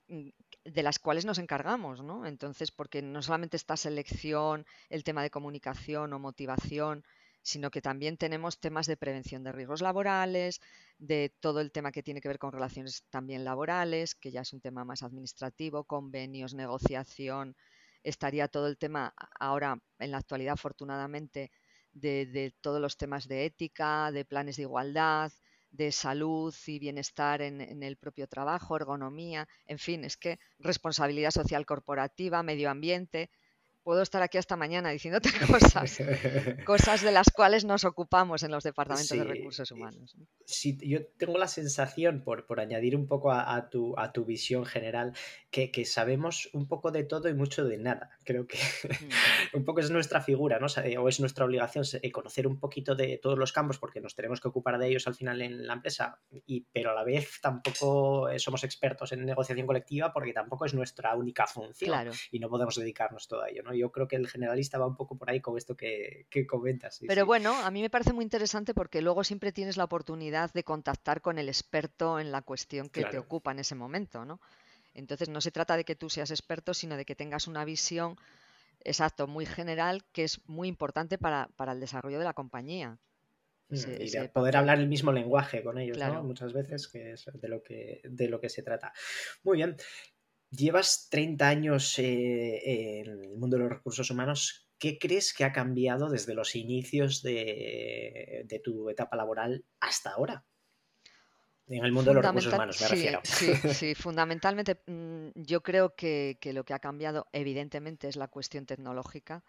mm, 0.08 0.30
de 0.64 0.84
las 0.84 1.00
cuales 1.00 1.26
nos 1.26 1.40
encargamos, 1.40 2.04
¿no? 2.04 2.26
Entonces, 2.26 2.72
porque 2.72 3.02
no 3.02 3.22
solamente 3.24 3.58
está 3.58 3.76
selección, 3.78 4.66
el 4.90 5.04
tema 5.04 5.24
de 5.24 5.32
comunicación 5.32 6.14
o 6.14 6.20
motivación, 6.20 7.04
sino 7.42 7.70
que 7.72 7.82
también 7.82 8.18
tenemos 8.18 8.60
temas 8.60 8.88
de 8.88 8.98
prevención 8.98 9.44
de 9.44 9.52
riesgos 9.52 9.82
laborales, 9.82 10.62
de 10.98 11.34
todo 11.40 11.62
el 11.62 11.72
tema 11.72 11.92
que 11.92 12.04
tiene 12.04 12.22
que 12.22 12.28
ver 12.28 12.40
con 12.40 12.52
relaciones 12.52 13.04
también 13.10 13.44
laborales, 13.44 14.16
que 14.16 14.32
ya 14.32 14.42
es 14.42 14.54
un 14.54 14.62
tema 14.62 14.84
más 14.84 15.04
administrativo, 15.04 15.84
convenios, 15.84 16.54
negociación, 16.56 17.56
estaría 18.06 18.48
todo 18.48 18.68
el 18.68 18.78
tema 18.78 19.14
ahora, 19.40 19.78
en 20.00 20.12
la 20.12 20.18
actualidad, 20.18 20.54
afortunadamente, 20.54 21.52
de, 21.92 22.54
todos 22.62 22.80
los 22.80 22.98
temas 22.98 23.28
de 23.28 23.46
ética, 23.46 24.12
de 24.12 24.26
planes 24.26 24.58
de 24.58 24.64
igualdad, 24.64 25.32
de 25.72 25.92
salud 25.92 26.54
y 26.68 26.80
bienestar 26.80 27.42
en, 27.42 27.84
el 27.84 27.98
propio 27.98 28.28
trabajo, 28.28 28.76
ergonomía, 28.76 29.48
en 29.66 29.80
fin, 29.80 30.06
es 30.06 30.16
que 30.18 30.40
responsabilidad 30.60 31.32
social 31.32 31.66
corporativa, 31.66 32.44
medio 32.44 32.70
ambiente, 32.70 33.30
puedo 33.86 34.02
estar 34.02 34.24
aquí 34.24 34.40
hasta 34.40 34.56
mañana 34.56 34.90
diciéndote 34.90 35.30
cosas, 35.48 36.00
cosas 36.66 37.04
de 37.04 37.12
las 37.12 37.30
cuales 37.30 37.66
nos 37.66 37.86
ocupamos 37.86 38.42
en 38.42 38.52
los 38.52 38.64
departamentos 38.64 39.16
de 39.16 39.24
recursos 39.24 39.72
humanos. 39.72 40.18
Sí, 40.46 40.76
yo 40.82 41.06
tengo 41.18 41.38
la 41.38 41.48
sensación, 41.48 42.24
por, 42.24 42.48
por 42.48 42.60
añadir 42.60 42.96
un 42.96 43.08
poco 43.08 43.32
a, 43.32 43.70
tu, 43.70 43.98
a 43.98 44.12
tu 44.12 44.26
visión 44.26 44.66
general, 44.66 45.14
que, 45.52 45.72
que, 45.72 45.86
sabemos 45.86 46.50
un 46.52 46.68
poco 46.68 46.92
de 46.92 47.04
todo 47.04 47.30
y 47.30 47.36
mucho 47.36 47.64
de 47.64 47.78
nada. 47.78 48.10
Creo 48.24 48.48
que 48.48 48.58
mm. 48.58 49.56
un 49.58 49.66
poco 49.66 49.82
es 49.82 49.92
nuestra 49.92 50.20
figura, 50.20 50.60
¿no? 50.60 50.66
O 51.00 51.08
es 51.08 51.20
nuestra 51.20 51.46
obligación 51.46 51.86
eh, 52.02 52.12
conocer 52.12 52.48
un 52.48 52.60
poquito 52.60 52.96
de 52.96 53.20
todos 53.20 53.38
los 53.38 53.54
campos 53.54 53.78
porque 53.78 54.02
nos 54.02 54.16
tenemos 54.16 54.42
que 54.42 54.48
ocupar 54.48 54.80
de 54.80 54.88
ellos 54.88 55.06
al 55.06 55.14
final 55.14 55.44
en 55.44 55.68
la 55.68 55.74
empresa, 55.74 56.20
y, 56.48 56.66
pero 56.74 56.90
a 56.90 56.96
la 56.96 57.04
vez 57.04 57.40
tampoco 57.40 58.30
eh, 58.30 58.40
somos 58.40 58.64
expertos 58.64 59.12
en 59.12 59.24
negociación 59.24 59.68
colectiva 59.68 60.12
porque 60.12 60.34
tampoco 60.34 60.66
es 60.66 60.74
nuestra 60.74 61.16
única 61.16 61.46
función 61.46 62.10
y 62.32 62.40
no 62.40 62.50
podemos 62.50 62.76
dedicarnos 62.76 63.28
todo 63.28 63.44
a 63.44 63.50
ello, 63.50 63.62
¿no? 63.62 63.75
Yo 63.76 63.92
creo 63.92 64.08
que 64.08 64.16
el 64.16 64.28
generalista 64.28 64.78
va 64.78 64.88
un 64.88 64.96
poco 64.96 65.18
por 65.18 65.30
ahí 65.30 65.42
con 65.42 65.58
esto 65.58 65.76
que, 65.76 66.28
comentas. 66.48 67.02
Pero 67.08 67.26
bueno, 67.26 67.54
a 67.54 67.72
mí 67.72 67.82
me 67.82 67.90
parece 67.90 68.14
muy 68.14 68.24
interesante 68.24 68.74
porque 68.74 69.02
luego 69.02 69.24
siempre 69.24 69.52
tienes 69.52 69.78
la 69.78 69.84
oportunidad 69.84 70.52
de 70.54 70.64
contactar 70.64 71.22
con 71.22 71.38
el 71.38 71.50
experto 71.50 72.20
en 72.20 72.32
la 72.32 72.42
cuestión 72.42 72.90
que 72.90 73.04
te 73.06 73.18
ocupa 73.18 73.52
en 73.52 73.60
ese 73.60 73.76
momento, 73.76 74.26
¿no? 74.26 74.40
Entonces 74.94 75.30
no 75.30 75.42
se 75.42 75.52
trata 75.52 75.76
de 75.76 75.84
que 75.84 75.96
tú 75.96 76.10
seas 76.10 76.32
experto, 76.32 76.74
sino 76.74 76.96
de 76.96 77.06
que 77.06 77.16
tengas 77.16 77.48
una 77.48 77.66
visión 77.66 78.18
exacto, 78.86 79.28
muy 79.28 79.46
general, 79.46 80.04
que 80.14 80.24
es 80.24 80.40
muy 80.48 80.68
importante 80.68 81.18
para, 81.18 81.50
el 81.68 81.80
desarrollo 81.80 82.20
de 82.20 82.24
la 82.24 82.34
compañía. 82.34 82.98
Mm, 83.70 83.76
y 84.00 84.28
poder 84.28 84.58
hablar 84.58 84.78
el 84.78 84.88
mismo 84.88 85.12
lenguaje 85.12 85.64
con 85.64 85.80
ellos, 85.80 85.98
¿no? 85.98 86.24
Muchas 86.24 86.54
veces, 86.54 86.88
que 86.88 87.14
es 87.14 87.26
de 87.34 87.48
lo 87.48 87.64
que, 87.64 88.02
de 88.04 88.30
lo 88.30 88.40
que 88.40 88.50
se 88.50 88.62
trata. 88.62 88.94
Muy 89.44 89.58
bien. 89.58 89.76
Llevas 90.56 91.08
30 91.10 91.48
años 91.48 91.98
eh, 92.00 93.02
en 93.02 93.24
el 93.24 93.38
mundo 93.38 93.58
de 93.58 93.64
los 93.64 93.72
recursos 93.72 94.10
humanos. 94.10 94.68
¿Qué 94.78 94.98
crees 95.00 95.34
que 95.34 95.44
ha 95.44 95.52
cambiado 95.52 96.10
desde 96.10 96.34
los 96.34 96.56
inicios 96.56 97.22
de, 97.22 98.62
tu 98.64 98.90
etapa 98.90 99.16
laboral 99.16 99.64
hasta 99.80 100.12
ahora? 100.12 100.46
En 101.68 101.84
el 101.84 101.92
mundo 101.92 102.12
de 102.12 102.16
los 102.16 102.26
recursos 102.26 102.54
humanos, 102.54 102.82
me 102.82 102.88
refiero. 102.88 103.22
Sí, 103.24 103.54
sí, 103.74 103.96
fundamentalmente 103.96 104.82
mm, 104.86 105.30
yo 105.36 105.64
creo 105.64 105.96
que, 105.96 106.38
lo 106.54 106.64
que 106.64 106.74
ha 106.74 106.80
cambiado 106.80 107.28
evidentemente 107.32 108.08
es 108.08 108.16
la 108.16 108.28
cuestión 108.28 108.66
tecnológica. 108.66 109.44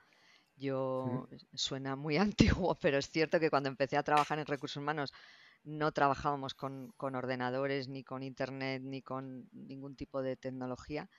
Yo 0.57 1.29
suena 1.53 1.97
muy 1.97 2.17
antiguo, 2.65 2.75
pero 2.81 2.99
es 2.99 3.11
cierto 3.11 3.39
que 3.39 3.51
cuando 3.51 3.69
empecé 3.69 3.97
a 3.97 4.03
trabajar 4.03 4.39
en 4.39 4.47
recursos 4.47 4.81
humanos 4.81 5.13
no 5.67 5.93
trabajábamos 5.93 6.55
con, 6.55 6.95
ordenadores, 6.99 7.89
ni 7.89 8.05
con 8.05 8.23
internet, 8.23 8.83
ni 8.85 9.03
con 9.03 9.49
ningún 9.53 9.97
tipo 9.97 10.23
de 10.23 10.37
tecnología. 10.37 11.11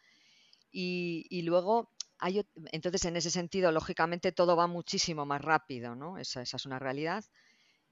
Y, 0.72 1.42
luego 1.44 1.92
hay, 2.18 2.46
entonces 2.72 3.06
en 3.06 3.18
ese 3.18 3.30
sentido, 3.30 3.72
lógicamente, 3.72 4.32
todo 4.32 4.56
va 4.56 4.68
muchísimo 4.68 5.26
más 5.26 5.42
rápido, 5.42 5.96
¿no? 5.96 6.18
Esa, 6.18 6.42
esa, 6.42 6.58
es 6.58 6.66
una 6.66 6.80
realidad. 6.80 7.26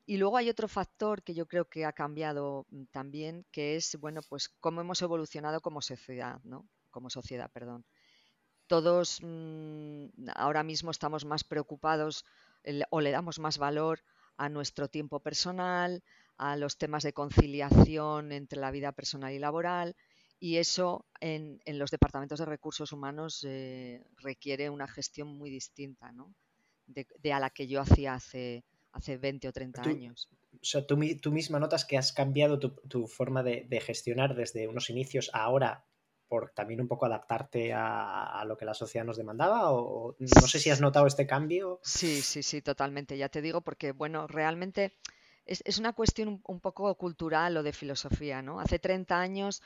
Y 0.05 0.17
luego 0.17 0.37
hay 0.37 0.49
otro 0.49 0.67
factor 0.67 1.23
que 1.23 1.33
yo 1.33 1.45
creo 1.45 1.65
que 1.65 1.83
ha 1.85 1.91
cambiado 1.91 2.65
mm, 2.69 2.85
también, 2.85 3.45
que 3.51 3.75
es, 3.75 3.97
bueno, 3.99 4.21
pues 4.29 4.49
cómo 4.61 4.81
hemos 4.81 5.01
evolucionado 5.01 5.59
como 5.61 5.81
sociedad, 5.81 6.39
¿no? 6.43 6.67
Como 6.89 7.09
sociedad, 7.09 7.51
perdón. 7.51 7.85
Todos 8.67 9.19
mm, 9.21 10.29
ahora 10.35 10.63
mismo 10.63 10.91
estamos 10.91 11.25
más 11.25 11.43
preocupados 11.43 12.23
o 12.89 13.01
le 13.01 13.11
damos 13.11 13.39
más 13.39 13.57
valor 13.57 14.01
a 14.37 14.49
nuestro 14.49 14.87
tiempo 14.87 15.19
personal, 15.19 16.03
a 16.37 16.55
los 16.55 16.77
temas 16.77 17.03
de 17.03 17.13
conciliación 17.13 18.31
entre 18.31 18.59
la 18.59 18.71
vida 18.71 18.91
personal 18.91 19.33
y 19.33 19.39
laboral 19.39 19.95
y 20.39 20.57
eso 20.57 21.05
en, 21.19 21.61
los 21.65 21.91
departamentos 21.91 22.39
de 22.39 22.45
recursos 22.45 22.91
humanos 22.91 23.45
eh, 23.47 24.03
requiere 24.17 24.69
una 24.69 24.87
gestión 24.87 25.27
muy 25.27 25.49
distinta 25.49 26.11
¿no? 26.11 26.33
de, 26.87 27.33
a 27.33 27.39
la 27.39 27.49
que 27.49 27.67
yo 27.67 27.81
hacía 27.81 28.13
hace, 28.13 28.63
hace 28.91 29.17
20 29.17 29.47
o 29.47 29.51
30 29.51 29.81
años. 29.83 30.29
O 30.53 30.63
sea, 30.63 30.85
tú, 30.85 30.99
tú, 31.21 31.31
misma 31.31 31.59
notas 31.59 31.85
que 31.85 31.97
has 31.97 32.13
cambiado 32.13 32.59
tu, 32.59 33.07
forma 33.07 33.43
de, 33.43 33.81
gestionar 33.81 34.35
desde 34.35 34.67
unos 34.67 34.89
inicios 34.89 35.29
a 35.33 35.43
ahora 35.43 35.85
por 36.27 36.51
también 36.51 36.81
un 36.81 36.87
poco 36.87 37.05
adaptarte 37.05 37.71
a, 37.73 38.43
lo 38.47 38.57
que 38.57 38.65
la 38.65 38.73
sociedad 38.73 39.05
nos 39.05 39.17
demandaba 39.17 39.71
o 39.71 40.15
no 40.17 40.47
sé 40.47 40.59
si 40.59 40.69
has 40.69 40.81
notado 40.81 41.05
este 41.05 41.27
cambio. 41.27 41.79
Sí, 41.83 42.21
sí, 42.21 42.41
sí, 42.41 42.61
totalmente. 42.61 43.17
Ya 43.17 43.29
te 43.29 43.41
digo 43.41 43.61
porque, 43.61 43.91
bueno, 43.91 44.27
realmente 44.27 44.93
es, 45.45 45.77
una 45.77 45.93
cuestión 45.93 46.41
un, 46.43 46.59
poco 46.59 46.93
cultural 46.95 47.57
o 47.57 47.63
de 47.63 47.73
filosofía, 47.73 48.41
¿no? 48.41 48.59
Hace 48.59 48.79
30 48.79 49.19
años 49.19 49.61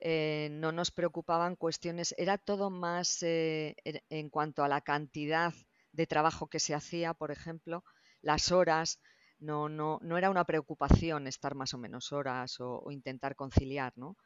eh, 0.00 0.48
no 0.52 0.72
nos 0.72 0.90
preocupaban 0.90 1.56
cuestiones, 1.56 2.14
era 2.18 2.38
todo 2.38 2.70
más 2.70 3.22
eh, 3.22 3.76
en 4.10 4.30
cuanto 4.30 4.64
a 4.64 4.68
la 4.68 4.80
cantidad 4.80 5.52
de 5.92 6.06
trabajo 6.06 6.48
que 6.48 6.60
se 6.60 6.74
hacía, 6.74 7.14
por 7.14 7.30
ejemplo, 7.30 7.84
las 8.20 8.52
horas, 8.52 9.00
no, 9.38 9.68
no, 9.68 9.98
no 10.02 10.16
era 10.18 10.30
una 10.30 10.44
preocupación 10.44 11.26
estar 11.26 11.54
más 11.54 11.74
o 11.74 11.78
menos 11.78 12.12
horas 12.12 12.60
o, 12.60 12.80
o 12.80 12.90
intentar 12.90 13.36
conciliar, 13.36 13.92
¿no? 13.96 14.16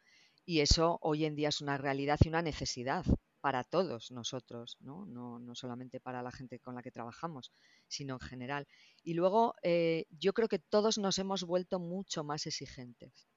Y 0.45 0.61
eso 0.61 0.99
hoy 1.03 1.25
en 1.25 1.35
día 1.35 1.49
es 1.49 1.61
una 1.61 1.77
realidad 1.77 2.19
y 2.23 2.29
una 2.29 2.43
necesidad 2.43 3.05
para 3.41 3.65
todos 3.65 4.11
nosotros, 4.11 4.77
¿no? 4.81 5.07
No, 5.07 5.39
no 5.39 5.55
solamente 5.55 6.01
para 6.01 6.23
la 6.23 6.33
gente 6.33 6.59
con 6.59 6.75
la 6.75 6.83
que 6.83 6.91
trabajamos, 6.91 7.53
sino 7.87 8.15
en 8.15 8.21
general. 8.21 8.67
Y 9.03 9.15
luego 9.15 9.55
eh, 9.63 10.07
yo 10.11 10.33
creo 10.33 10.49
que 10.49 10.59
todos 10.59 10.99
nos 10.99 11.19
hemos 11.19 11.45
vuelto 11.45 11.79
mucho 11.79 12.25
más 12.25 12.47
exigentes. 12.47 13.29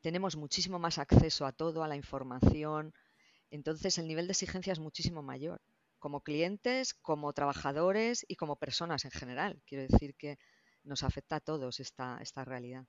Tenemos 0.00 0.36
muchísimo 0.36 0.78
más 0.78 0.98
acceso 0.98 1.46
a 1.46 1.52
todo, 1.52 1.82
a 1.82 1.88
la 1.88 1.96
información. 1.96 2.92
Entonces 3.50 3.98
el 3.98 4.06
nivel 4.06 4.26
de 4.26 4.32
exigencia 4.32 4.72
es 4.72 4.78
muchísimo 4.80 5.22
mayor, 5.22 5.62
como 5.98 6.20
clientes, 6.22 6.94
como 6.94 7.32
trabajadores 7.32 8.24
y 8.28 8.36
como 8.36 8.56
personas 8.56 9.04
en 9.04 9.12
general. 9.12 9.62
Quiero 9.66 9.86
decir 9.90 10.14
que 10.16 10.38
nos 10.82 11.02
afecta 11.02 11.36
a 11.36 11.40
todos 11.40 11.80
esta, 11.80 12.18
esta 12.20 12.44
realidad. 12.44 12.86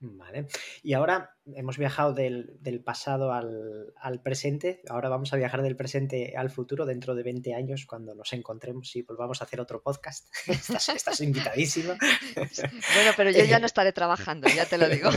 Vale. 0.00 0.46
Y 0.82 0.92
ahora 0.92 1.36
hemos 1.54 1.76
viajado 1.76 2.14
del, 2.14 2.82
pasado 2.84 3.32
al, 3.32 4.22
presente. 4.22 4.80
Ahora 4.88 5.08
vamos 5.08 5.32
a 5.32 5.36
viajar 5.36 5.62
del 5.62 5.74
presente 5.74 6.34
al 6.36 6.50
futuro 6.50 6.86
dentro 6.86 7.16
de 7.16 7.24
20 7.24 7.54
años 7.54 7.84
cuando 7.84 8.14
nos 8.14 8.32
encontremos 8.32 8.94
y 8.94 9.02
volvamos 9.02 9.40
a 9.40 9.44
hacer 9.44 9.60
otro 9.60 9.82
podcast. 9.82 10.28
estás, 10.46 10.88
estás 10.90 11.20
invitadísima. 11.20 11.96
bueno, 12.94 13.12
pero 13.16 13.30
yo 13.30 13.44
ya 13.44 13.58
no 13.58 13.66
estaré 13.66 13.92
trabajando, 13.92 14.48
ya 14.48 14.66
te 14.66 14.78
lo 14.78 14.88
digo. 14.88 15.10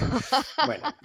bueno, 0.66 0.96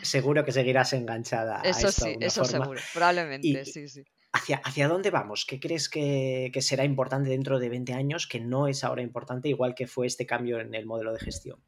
seguro 0.00 0.44
que 0.44 0.52
seguirás 0.52 0.94
enganchada. 0.94 1.60
Eso 1.62 1.92
sí, 1.92 2.16
eso 2.20 2.44
seguro, 2.44 2.80
probablemente, 2.94 3.66
sí, 3.66 3.86
sí. 3.88 4.02
¿hacia, 4.32 4.58
¿Hacia 4.64 4.88
dónde 4.88 5.10
vamos? 5.10 5.44
¿Qué 5.44 5.60
crees 5.60 5.90
que, 5.90 6.50
que 6.54 6.62
será 6.62 6.84
importante 6.84 7.28
dentro 7.28 7.58
de 7.58 7.68
20 7.68 7.92
años 7.92 8.26
que 8.26 8.40
no 8.40 8.66
es 8.66 8.82
ahora 8.82 9.02
importante, 9.02 9.50
igual 9.50 9.74
que 9.74 9.86
fue 9.86 10.06
este 10.06 10.24
cambio 10.24 10.58
en 10.58 10.74
el 10.74 10.86
modelo 10.86 11.12
de 11.12 11.20
gestión? 11.20 11.62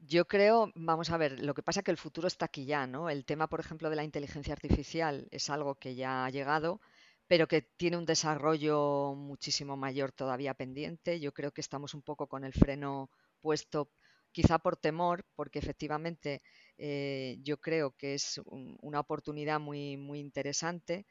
Yo 0.00 0.26
creo, 0.26 0.72
vamos 0.74 1.10
a 1.10 1.16
ver, 1.16 1.40
lo 1.40 1.54
que 1.54 1.62
pasa 1.62 1.80
es 1.80 1.84
que 1.84 1.90
el 1.90 1.96
futuro 1.96 2.28
está 2.28 2.46
aquí 2.46 2.64
ya, 2.64 2.86
¿no? 2.86 3.10
El 3.10 3.24
tema, 3.24 3.48
por 3.48 3.60
ejemplo, 3.60 3.90
de 3.90 3.96
la 3.96 4.04
inteligencia 4.04 4.52
artificial 4.54 5.26
es 5.30 5.50
algo 5.50 5.74
que 5.74 5.94
ya 5.96 6.24
ha 6.24 6.30
llegado, 6.30 6.80
pero 7.26 7.48
que 7.48 7.62
tiene 7.62 7.96
un 7.96 8.06
desarrollo 8.06 9.14
muchísimo 9.14 9.76
mayor 9.76 10.12
todavía 10.12 10.54
pendiente. 10.54 11.20
Yo 11.20 11.32
creo 11.32 11.52
que 11.52 11.60
estamos 11.60 11.94
un 11.94 12.02
poco 12.02 12.26
con 12.28 12.44
el 12.44 12.52
freno 12.52 13.10
puesto, 13.40 13.90
quizá 14.32 14.58
por 14.58 14.76
temor, 14.76 15.26
porque 15.34 15.58
efectivamente 15.58 16.42
eh, 16.78 17.38
yo 17.42 17.60
creo 17.60 17.90
que 17.96 18.14
es 18.14 18.40
una 18.46 19.00
oportunidad 19.00 19.60
muy, 19.60 19.96
muy 19.96 20.20
interesante 20.20 21.06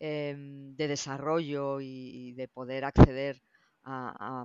em, 0.00 0.74
de 0.76 0.88
desarrollo 0.88 1.80
y, 1.80 2.32
de 2.34 2.48
poder 2.48 2.84
acceder 2.84 3.42
a, 3.84 4.44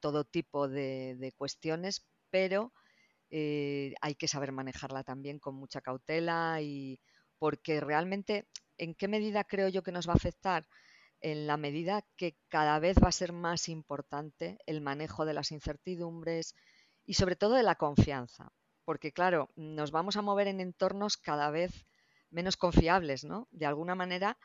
todo 0.00 0.24
tipo 0.24 0.68
de 0.68 1.32
cuestiones, 1.36 2.06
pero 2.30 2.72
eh, 3.30 3.94
hay 4.00 4.14
que 4.14 4.28
saber 4.28 4.52
manejarla 4.52 5.04
también 5.04 5.38
con 5.38 5.54
mucha 5.54 5.80
cautela 5.80 6.60
y 6.62 7.00
porque 7.38 7.80
realmente, 7.80 8.48
¿en 8.78 8.94
qué 8.94 9.08
medida 9.08 9.44
creo 9.44 9.68
yo 9.68 9.82
que 9.82 9.92
nos 9.92 10.08
va 10.08 10.12
a 10.12 10.16
afectar? 10.16 10.66
En 11.20 11.46
la 11.46 11.56
medida 11.56 12.04
que 12.16 12.36
cada 12.48 12.78
vez 12.78 12.96
va 13.02 13.08
a 13.08 13.12
ser 13.12 13.32
más 13.32 13.68
importante 13.68 14.58
el 14.66 14.80
manejo 14.80 15.24
de 15.24 15.34
las 15.34 15.52
incertidumbres 15.52 16.54
y 17.04 17.14
sobre 17.14 17.36
todo 17.36 17.54
de 17.54 17.62
la 17.62 17.74
confianza, 17.74 18.52
porque 18.84 19.12
claro, 19.12 19.50
nos 19.56 19.90
vamos 19.90 20.16
a 20.16 20.22
mover 20.22 20.46
en 20.46 20.60
entornos 20.60 21.16
cada 21.16 21.50
vez 21.50 21.86
menos 22.30 22.56
confiables, 22.56 23.24
¿no? 23.24 23.48
De 23.50 23.66
alguna 23.66 23.94
manera, 23.94 24.38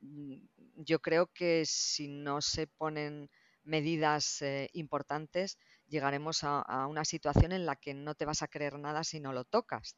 mm, 0.00 0.36
yo 0.76 1.00
creo 1.00 1.26
que 1.32 1.64
si 1.66 2.08
no 2.08 2.40
se 2.40 2.66
ponen 2.66 3.30
medidas 3.64 4.42
eh, 4.42 4.70
importantes, 4.72 5.58
llegaremos 5.88 6.40
a, 6.42 6.86
una 6.86 7.04
situación 7.04 7.52
en 7.52 7.66
la 7.66 7.76
que 7.76 7.94
no 7.94 8.14
te 8.14 8.24
vas 8.24 8.42
a 8.42 8.48
creer 8.48 8.78
nada 8.78 9.04
si 9.04 9.20
no 9.20 9.32
lo 9.32 9.44
tocas. 9.44 9.96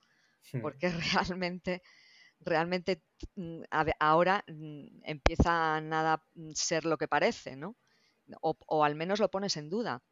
Hmm. 0.52 0.60
Porque 0.60 0.88
realmente, 1.34 1.82
realmente 2.40 3.02
mm, 3.34 3.62
ahora 3.98 4.44
mm, 4.46 5.02
empieza 5.04 5.76
a 5.76 5.80
nada 5.80 6.22
mm, 6.34 6.52
ser 6.52 6.84
lo 6.84 6.98
que 6.98 7.08
parece, 7.08 7.56
¿no? 7.56 7.76
O, 8.40 8.84
al 8.84 8.96
menos 8.96 9.20
lo 9.20 9.30
pones 9.30 9.56
en 9.56 9.70
duda. 9.70 10.02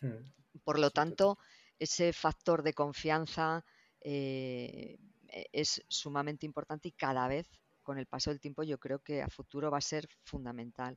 Hmm. 0.00 0.32
Por 0.64 0.78
lo 0.78 0.90
tanto, 0.90 1.38
ese 1.78 2.12
factor 2.12 2.62
de 2.62 2.72
confianza 2.72 3.64
eh, 4.00 4.98
e, 5.28 5.46
es 5.52 5.82
sumamente 5.88 6.46
importante 6.46 6.88
y 6.88 6.92
cada 6.92 7.28
vez, 7.28 7.46
con 7.82 7.98
el 7.98 8.06
paso 8.06 8.30
del 8.30 8.40
tiempo, 8.40 8.62
yo 8.62 8.78
creo 8.78 9.00
que 9.00 9.22
a 9.22 9.28
futuro 9.28 9.70
va 9.70 9.78
a 9.78 9.82
ser 9.82 10.08
fundamental 10.24 10.96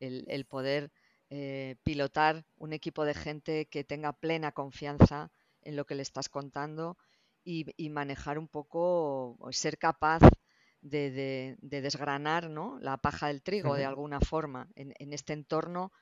el 0.00 0.46
poder 0.46 0.92
eh, 1.30 1.76
pilotar 1.82 2.46
un 2.56 2.72
equipo 2.72 3.04
de 3.04 3.14
gente 3.14 3.66
que 3.66 3.84
tenga 3.84 4.12
plena 4.14 4.52
confianza 4.52 5.30
en 5.62 5.76
lo 5.76 5.84
que 5.84 5.94
le 5.94 6.02
estás 6.02 6.28
contando 6.28 6.96
y, 7.44 7.88
manejar 7.90 8.38
un 8.38 8.48
poco, 8.48 9.38
ser 9.52 9.78
capaz 9.78 10.20
de, 10.80 11.56
desgranar 11.60 12.50
¿no? 12.50 12.78
la 12.80 12.98
paja 12.98 13.28
del 13.28 13.42
trigo 13.42 13.74
de 13.74 13.86
alguna 13.86 14.20
forma 14.20 14.68
en, 14.74 15.12
este 15.12 15.32
entorno 15.32 15.92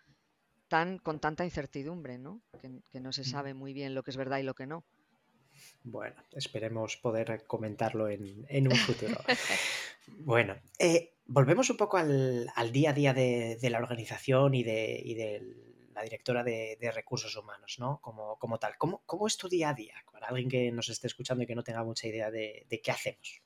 tan, 0.68 0.98
con 0.98 1.20
tanta 1.20 1.44
incertidumbre, 1.44 2.18
¿no? 2.18 2.42
Que, 2.60 3.00
no 3.00 3.12
se 3.12 3.24
sabe 3.24 3.54
muy 3.54 3.72
bien 3.72 3.94
lo 3.94 4.02
que 4.02 4.10
es 4.10 4.16
verdad 4.16 4.38
y 4.38 4.42
lo 4.42 4.54
que 4.54 4.66
no. 4.66 4.84
Bueno, 5.84 6.16
esperemos 6.32 6.96
poder 6.96 7.44
comentarlo 7.46 8.08
en, 8.08 8.44
en 8.48 8.68
un 8.68 8.76
futuro. 8.76 9.16
bueno, 10.06 10.56
eh, 10.78 11.14
volvemos 11.26 11.70
un 11.70 11.76
poco 11.76 11.96
al, 11.96 12.48
día 12.72 12.90
a 12.90 12.92
día 12.92 13.14
de, 13.14 13.58
la 13.70 13.78
organización 13.78 14.54
y 14.54 14.62
de, 14.62 15.42
la 15.94 16.02
directora 16.02 16.42
de, 16.44 16.92
recursos 16.94 17.36
humanos, 17.36 17.76
¿no? 17.78 18.00
Como, 18.00 18.58
tal. 18.58 18.76
¿Cómo, 18.78 19.26
es 19.26 19.36
tu 19.36 19.48
día 19.48 19.70
a 19.70 19.74
día? 19.74 19.94
Para 20.12 20.28
alguien 20.28 20.48
que 20.48 20.70
nos 20.72 20.88
esté 20.88 21.06
escuchando 21.06 21.44
y 21.44 21.46
que 21.46 21.54
no 21.54 21.62
tenga 21.62 21.84
mucha 21.84 22.06
idea 22.06 22.30
de, 22.30 22.66
qué 22.82 22.90
hacemos. 22.90 23.42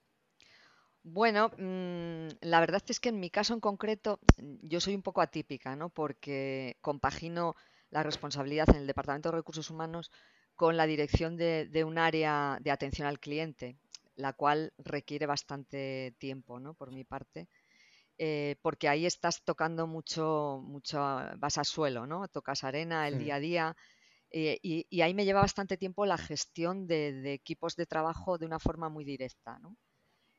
Bueno, 1.03 1.51
mm, 1.57 2.29
la 2.43 2.61
verdad 2.61 2.83
es 2.89 3.01
que 3.01 3.09
en 3.09 3.21
mi 3.21 3.31
caso 3.31 3.55
en 3.55 3.61
concreto 3.61 4.21
yo 4.37 4.81
soy 4.81 4.95
un 4.95 5.03
poco 5.03 5.23
atípica, 5.23 5.75
¿no? 5.75 5.89
Porque 5.89 6.77
compagino 6.83 7.57
la 7.89 8.03
responsabilidad 8.03 8.69
en 8.69 8.77
el 8.77 8.87
Departamento 8.87 9.31
de 9.31 9.37
Recursos 9.37 9.71
Humanos 9.71 10.11
con 10.61 10.77
la 10.77 10.87
dirección 10.87 11.39
de, 11.39 11.85
un 11.87 11.97
área 11.97 12.59
de 12.61 12.71
atención 12.71 13.09
al 13.09 13.19
cliente, 13.19 13.79
la 14.21 14.33
cual 14.33 14.73
requiere 14.79 15.27
bastante 15.27 16.15
tiempo, 16.19 16.61
¿no? 16.61 16.75
Por 16.75 16.93
mi 16.93 17.05
parte. 17.05 17.49
Eh, 18.19 18.57
porque 18.63 18.89
ahí 18.89 19.07
estás 19.07 19.43
tocando 19.45 19.87
mucho, 19.87 20.61
mucho, 20.63 20.99
vas 21.39 21.59
a 21.59 21.65
suelo, 21.65 22.07
¿no? 22.07 22.29
Tocas 22.29 22.65
arena 22.65 23.09
el 23.09 23.19
día 23.19 23.37
a 23.37 23.41
día. 23.41 23.77
Eh, 24.31 24.59
y, 24.63 25.01
ahí 25.01 25.15
me 25.15 25.25
lleva 25.25 25.41
bastante 25.41 25.77
tiempo 25.77 26.07
la 26.07 26.19
gestión 26.19 26.87
de, 26.87 27.13
de, 27.13 27.33
equipos 27.33 27.77
de 27.77 27.87
trabajo 27.87 28.39
de 28.39 28.47
una 28.47 28.61
forma 28.61 28.89
muy 28.89 29.05
directa, 29.05 29.59
¿no? 29.59 29.77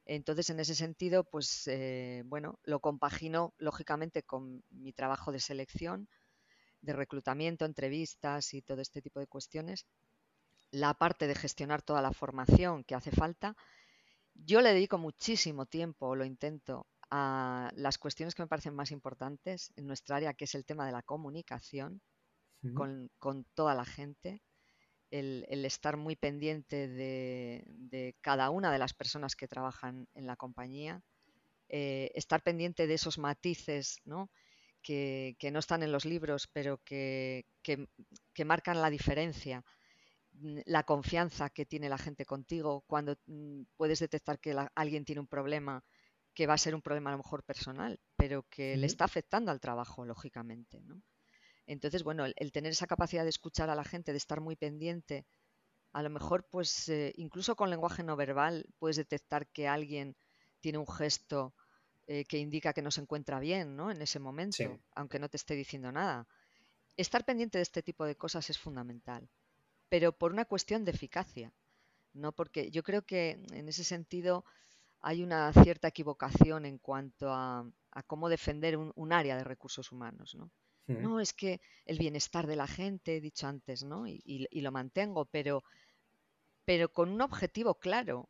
Entonces, 0.05 0.49
en 0.49 0.59
ese 0.59 0.75
sentido, 0.75 1.23
pues 1.23 1.67
eh, 1.67 2.23
bueno, 2.25 2.59
lo 2.63 2.79
compagino 2.79 3.53
lógicamente 3.57 4.23
con 4.23 4.63
mi 4.69 4.93
trabajo 4.93 5.31
de 5.31 5.39
selección, 5.39 6.09
de 6.81 6.93
reclutamiento, 6.93 7.65
entrevistas 7.65 8.53
y 8.53 8.61
todo 8.61 8.81
este 8.81 9.01
tipo 9.01 9.19
de 9.19 9.27
cuestiones. 9.27 9.85
La 10.71 10.93
parte 10.93 11.27
de 11.27 11.35
gestionar 11.35 11.81
toda 11.81 12.01
la 12.01 12.11
formación 12.11 12.83
que 12.83 12.95
hace 12.95 13.11
falta. 13.11 13.55
Yo 14.33 14.61
le 14.61 14.73
dedico 14.73 14.97
muchísimo 14.97 15.65
tiempo, 15.65 16.15
lo 16.15 16.25
intento, 16.25 16.87
a 17.09 17.71
las 17.75 17.97
cuestiones 17.97 18.33
que 18.33 18.41
me 18.41 18.47
parecen 18.47 18.73
más 18.73 18.91
importantes 18.91 19.71
en 19.75 19.85
nuestra 19.85 20.15
área, 20.15 20.33
que 20.33 20.45
es 20.45 20.55
el 20.55 20.65
tema 20.65 20.85
de 20.85 20.93
la 20.93 21.03
comunicación 21.03 22.01
con, 22.73 23.09
con 23.19 23.43
toda 23.53 23.75
la 23.75 23.85
gente 23.85 24.41
el, 25.11 25.65
estar 25.65 25.97
muy 25.97 26.15
pendiente 26.15 26.87
de, 26.87 28.15
cada 28.21 28.49
una 28.49 28.71
de 28.71 28.79
las 28.79 28.93
personas 28.93 29.35
que 29.35 29.47
trabajan 29.47 30.07
en 30.13 30.25
la 30.25 30.37
compañía, 30.37 31.03
eh, 31.69 32.11
estar 32.15 32.41
pendiente 32.41 32.87
de 32.87 32.93
esos 32.95 33.17
matices 33.17 34.01
Que, 34.81 35.35
no 35.51 35.59
están 35.59 35.83
en 35.83 35.91
los 35.91 36.05
libros, 36.05 36.47
pero 36.47 36.79
que, 36.83 37.45
marcan 38.45 38.81
la 38.81 38.89
diferencia, 38.89 39.63
la 40.65 40.83
confianza 40.83 41.49
que 41.49 41.65
tiene 41.65 41.89
la 41.89 41.97
gente 41.97 42.25
contigo 42.25 42.83
cuando 42.87 43.17
mm, 43.25 43.63
puedes 43.75 43.99
detectar 43.99 44.39
que 44.39 44.55
alguien 44.75 45.05
tiene 45.05 45.21
un 45.21 45.27
problema 45.27 45.83
que 46.33 46.47
va 46.47 46.53
a 46.53 46.57
ser 46.57 46.75
un 46.75 46.81
problema 46.81 47.09
a 47.09 47.13
lo 47.13 47.17
mejor 47.17 47.43
personal, 47.43 47.99
pero 48.15 48.43
que 48.49 48.77
le 48.77 48.87
está 48.87 49.05
afectando 49.05 49.51
al 49.51 49.59
trabajo, 49.59 50.05
lógicamente. 50.05 50.81
¿no? 50.81 51.01
Entonces, 51.65 52.03
bueno, 52.03 52.25
el, 52.25 52.51
tener 52.51 52.71
esa 52.71 52.87
capacidad 52.87 53.23
de 53.23 53.29
escuchar 53.29 53.69
a 53.69 53.75
la 53.75 53.83
gente, 53.83 54.11
de 54.11 54.17
estar 54.17 54.39
muy 54.39 54.55
pendiente, 54.55 55.25
a 55.93 56.01
lo 56.01 56.09
mejor, 56.09 56.47
pues, 56.49 56.87
eh, 56.87 57.13
incluso 57.17 57.55
con 57.55 57.69
lenguaje 57.69 58.03
no 58.03 58.15
verbal, 58.15 58.65
puedes 58.79 58.95
detectar 58.95 59.47
que 59.47 59.67
alguien 59.67 60.15
tiene 60.61 60.77
un 60.77 60.87
gesto 60.87 61.53
eh, 62.07 62.23
que 62.25 62.37
indica 62.37 62.73
que 62.73 62.81
no 62.81 62.91
se 62.91 63.01
encuentra 63.01 63.39
bien, 63.39 63.75
¿no? 63.75 63.91
En 63.91 64.01
ese 64.01 64.19
momento, 64.19 64.79
aunque 64.95 65.19
no 65.19 65.29
te 65.29 65.37
esté 65.37 65.55
diciendo 65.55 65.91
nada. 65.91 66.27
Estar 66.95 67.25
pendiente 67.25 67.57
de 67.57 67.63
este 67.63 67.83
tipo 67.83 68.05
de 68.05 68.15
cosas 68.15 68.49
es 68.49 68.57
fundamental, 68.57 69.29
pero 69.91 70.13
por 70.13 70.31
una 70.31 70.45
cuestión 70.45 70.85
de 70.85 70.91
eficacia, 70.91 71.53
¿no? 72.13 72.31
Porque 72.31 72.71
yo 72.71 72.81
creo 72.81 73.01
que 73.01 73.31
en 73.51 73.67
ese 73.67 73.83
sentido 73.83 74.45
hay 75.01 75.21
una 75.21 75.51
cierta 75.51 75.89
equivocación 75.89 76.65
en 76.65 76.77
cuanto 76.77 77.33
a, 77.33 77.69
cómo 78.07 78.29
defender 78.29 78.77
un, 78.77 78.93
un, 78.95 79.11
área 79.11 79.35
de 79.35 79.43
recursos 79.43 79.91
humanos, 79.91 80.33
¿no? 80.33 80.49
No, 80.87 81.19
es 81.19 81.33
que 81.33 81.59
el 81.85 81.97
bienestar 81.97 82.47
de 82.47 82.55
la 82.55 82.67
gente, 82.67 83.17
he 83.17 83.21
dicho 83.21 83.47
antes, 83.47 83.83
¿no? 83.83 84.07
Y, 84.07 84.47
lo 84.61 84.71
mantengo, 84.71 85.25
pero, 85.25 85.63
pero 86.63 86.91
con 86.91 87.09
un 87.09 87.21
objetivo 87.21 87.75
claro, 87.75 88.29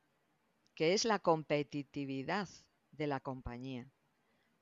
que 0.74 0.94
es 0.94 1.06
la 1.06 1.20
competitividad 1.20 2.50
de 2.92 3.08
la 3.08 3.20
compañía. 3.20 3.88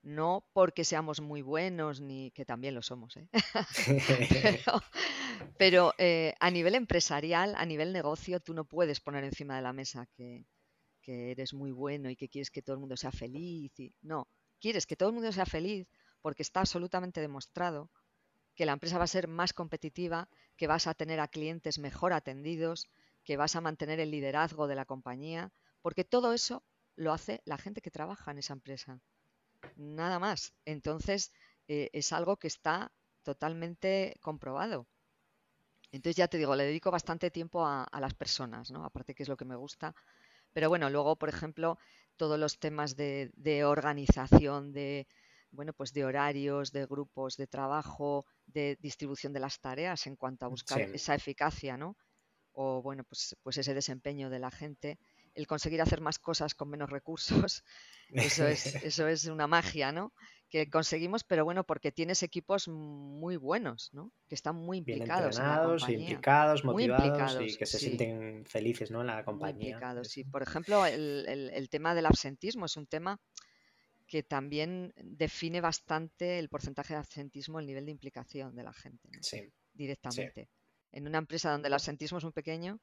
No 0.01 0.45
porque 0.53 0.85
seamos 0.85 1.19
muy 1.19 1.41
buenos, 1.41 1.99
ni 1.99 2.31
que 2.31 2.45
también 2.45 2.73
lo 2.73 2.81
somos, 2.81 3.17
¿eh? 3.17 3.27
pero, 4.65 4.81
eh, 5.59 6.33
a 6.39 6.51
nivel 6.51 6.75
empresarial, 6.75 7.55
a 7.55 7.65
nivel 7.65 7.93
negocio, 7.93 8.39
tú 8.39 8.53
no 8.53 8.65
puedes 8.65 8.99
poner 8.99 9.23
encima 9.23 9.55
de 9.55 9.61
la 9.61 9.73
mesa 9.73 10.07
que, 10.13 10.45
que 11.01 11.31
eres 11.31 11.53
muy 11.53 11.71
bueno 11.71 12.09
y 12.09 12.15
que 12.15 12.29
quieres 12.29 12.51
que 12.51 12.61
todo 12.61 12.75
el 12.75 12.79
mundo 12.79 12.97
sea 12.97 13.11
feliz. 13.11 13.71
Y... 13.79 13.93
No, 14.01 14.27
quieres 14.59 14.85
que 14.85 14.95
todo 14.95 15.09
el 15.09 15.15
mundo 15.15 15.31
sea 15.31 15.45
feliz 15.45 15.87
porque 16.21 16.43
está 16.43 16.61
absolutamente 16.61 17.21
demostrado 17.21 17.89
que 18.55 18.65
la 18.65 18.73
empresa 18.73 18.97
va 18.97 19.05
a 19.05 19.07
ser 19.07 19.27
más 19.29 19.53
competitiva, 19.53 20.27
que 20.57 20.67
vas 20.67 20.85
a 20.87 20.93
tener 20.93 21.19
a 21.21 21.29
clientes 21.29 21.79
mejor 21.79 22.11
atendidos, 22.11 22.89
que 23.23 23.37
vas 23.37 23.55
a 23.55 23.61
mantener 23.61 24.01
el 24.01 24.11
liderazgo 24.11 24.67
de 24.67 24.75
la 24.75 24.85
compañía, 24.85 25.53
porque 25.81 26.03
todo 26.03 26.33
eso 26.33 26.63
lo 26.95 27.13
hace 27.13 27.41
la 27.45 27.57
gente 27.57 27.81
que 27.81 27.89
trabaja 27.89 28.31
en 28.31 28.39
esa 28.39 28.53
empresa. 28.53 28.99
Nada 29.77 30.19
más. 30.19 30.53
Entonces, 30.65 31.31
eh, 31.69 31.89
es 31.93 32.11
algo 32.11 32.37
que 32.37 32.47
está 32.47 32.91
totalmente 33.23 34.17
comprobado. 34.21 34.87
Entonces, 35.91 36.15
ya 36.15 36.27
te 36.27 36.37
digo, 36.37 36.55
le 36.55 36.65
dedico 36.65 36.91
bastante 36.91 37.31
tiempo 37.31 37.65
a, 37.65 37.87
las 37.99 38.13
personas, 38.13 38.71
¿no? 38.71 38.85
Aparte 38.85 39.15
que 39.15 39.23
es 39.23 39.29
lo 39.29 39.37
que 39.37 39.45
me 39.45 39.55
gusta. 39.55 39.95
Pero 40.53 40.69
bueno, 40.69 40.89
luego, 40.89 41.15
por 41.15 41.29
ejemplo, 41.29 41.77
todos 42.15 42.39
los 42.39 42.59
temas 42.59 42.95
de 42.95 43.63
organización, 43.65 44.71
de, 44.71 45.07
bueno, 45.51 45.73
pues 45.73 45.93
de 45.93 46.05
horarios, 46.05 46.71
de 46.71 46.85
grupos 46.85 47.37
de 47.37 47.47
trabajo, 47.47 48.25
de 48.45 48.77
distribución 48.79 49.33
de 49.33 49.39
las 49.39 49.59
tareas 49.59 50.07
en 50.07 50.15
cuanto 50.15 50.45
a 50.45 50.49
buscar 50.49 50.81
esa 50.81 51.15
eficacia, 51.15 51.77
¿no? 51.77 51.97
O 52.51 52.81
bueno, 52.81 53.03
pues, 53.03 53.35
pues 53.41 53.57
ese 53.57 53.73
desempeño 53.73 54.29
de 54.29 54.39
la 54.39 54.51
gente, 54.51 54.99
el 55.35 55.47
conseguir 55.47 55.81
hacer 55.81 56.01
más 56.01 56.19
cosas 56.19 56.55
con 56.55 56.69
menos 56.69 56.89
recursos, 56.89 57.63
eso 58.13 58.47
es, 58.47 58.75
eso 58.75 59.07
es 59.07 59.25
una 59.25 59.47
magia, 59.47 59.91
¿no? 59.91 60.13
Que 60.49 60.69
conseguimos, 60.69 61.23
pero 61.23 61.45
bueno, 61.45 61.63
porque 61.63 61.91
tienes 61.91 62.23
equipos 62.23 62.67
muy 62.67 63.37
buenos, 63.37 63.93
¿no? 63.93 64.11
Que 64.27 64.35
están 64.35 64.55
muy 64.55 64.79
implicados. 64.79 65.37
Bien 65.37 65.47
entrenados, 65.47 65.89
implicados, 65.89 66.65
motivados 66.65 67.41
y 67.41 67.55
que 67.55 67.65
se 67.67 67.77
sienten 67.77 68.45
felices, 68.45 68.89
¿no? 68.89 69.01
En 69.01 69.07
la 69.07 69.23
compañía. 69.23 69.55
Muy 69.55 69.67
implicados, 69.67 70.07
sí. 70.07 70.23
Por 70.23 70.41
ejemplo, 70.41 70.85
el, 70.85 71.51
el 71.53 71.69
tema 71.69 71.93
del 71.93 72.07
absentismo 72.07 72.65
es 72.65 72.77
un 72.77 72.87
tema 72.87 73.19
que 74.09 74.23
también 74.23 74.91
define 74.97 75.61
bastante 75.61 76.39
el 76.39 76.49
porcentaje 76.49 76.93
de 76.93 76.99
absentismo, 76.99 77.59
el 77.59 77.67
nivel 77.67 77.85
de 77.85 77.91
implicación 77.91 78.55
de 78.55 78.63
la 78.63 78.73
gente 78.73 79.07
directamente. 79.71 80.49
En 80.91 81.07
una 81.07 81.19
empresa 81.19 81.51
donde 81.51 81.67
el 81.67 81.73
absentismo 81.75 82.17
es 82.17 82.23
muy 82.23 82.33
pequeño, 82.33 82.79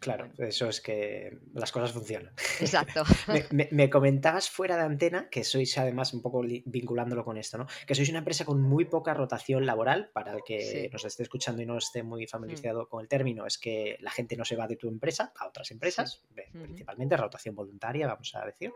Claro, 0.00 0.32
eso 0.38 0.66
es 0.66 0.80
que 0.80 1.38
las 1.52 1.70
cosas 1.72 1.92
funcionan. 1.92 2.32
Exacto. 2.58 3.04
me, 3.70 3.90
comentabas 3.90 4.48
fuera 4.48 4.76
de 4.76 4.84
antena, 4.84 5.28
que 5.28 5.44
sois 5.44 5.76
además 5.76 6.14
un 6.14 6.22
poco 6.22 6.42
vinculándolo 6.64 7.22
con 7.22 7.36
esto, 7.36 7.58
¿no? 7.58 7.66
Que 7.86 7.94
sois 7.94 8.08
una 8.08 8.20
empresa 8.20 8.46
con 8.46 8.62
muy 8.62 8.86
poca 8.86 9.12
rotación 9.12 9.66
laboral, 9.66 10.10
para 10.14 10.32
el 10.32 10.40
que 10.42 10.88
nos 10.90 11.04
esté 11.04 11.22
escuchando 11.22 11.60
y 11.60 11.66
no 11.66 11.76
esté 11.76 12.02
muy 12.02 12.24
mm. 12.24 12.28
familiarizado 12.28 12.88
con 12.88 13.02
el 13.02 13.08
término, 13.08 13.46
es 13.46 13.58
que 13.58 13.98
la 14.00 14.10
gente 14.10 14.38
no 14.38 14.46
se 14.46 14.56
va 14.56 14.66
de 14.66 14.76
tu 14.76 14.88
empresa 14.88 15.34
a 15.38 15.46
otras 15.46 15.70
empresas, 15.70 16.22
principalmente 16.50 17.18
rotación 17.18 17.54
voluntaria, 17.54 18.06
vamos 18.06 18.34
a 18.34 18.46
decir. 18.46 18.72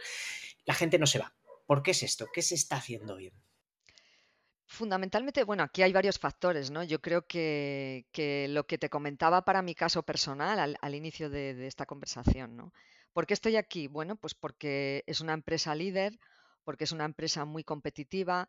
La 0.66 0.74
gente 0.74 0.98
no 0.98 1.06
se 1.06 1.20
va. 1.20 1.34
¿Por 1.64 1.82
qué 1.82 1.92
es 1.92 2.02
esto? 2.02 2.26
¿Qué 2.30 2.42
se 2.42 2.54
está 2.54 2.76
haciendo 2.76 3.16
bien? 3.16 3.32
Fundamentalmente, 4.74 5.44
bueno, 5.44 5.62
aquí 5.62 5.82
hay 5.82 5.92
varios 5.92 6.18
factores, 6.18 6.72
¿no? 6.72 6.82
Yo 6.82 7.00
creo 7.00 7.26
que, 7.28 8.04
lo 8.50 8.66
que 8.66 8.76
te 8.76 8.90
comentaba 8.90 9.44
para 9.44 9.62
mi 9.62 9.76
caso 9.76 10.02
personal 10.02 10.76
al, 10.80 10.94
inicio 10.96 11.30
de, 11.30 11.66
esta 11.68 11.86
conversación, 11.86 12.56
¿no? 12.56 12.72
¿Por 13.12 13.24
qué 13.24 13.34
estoy 13.34 13.54
aquí? 13.54 13.86
Bueno, 13.86 14.16
pues 14.16 14.34
porque 14.34 15.04
es 15.06 15.20
una 15.20 15.32
empresa 15.32 15.76
líder, 15.76 16.18
porque 16.64 16.84
es 16.84 16.92
una 16.92 17.04
empresa 17.04 17.44
muy 17.44 17.62
competitiva, 17.62 18.48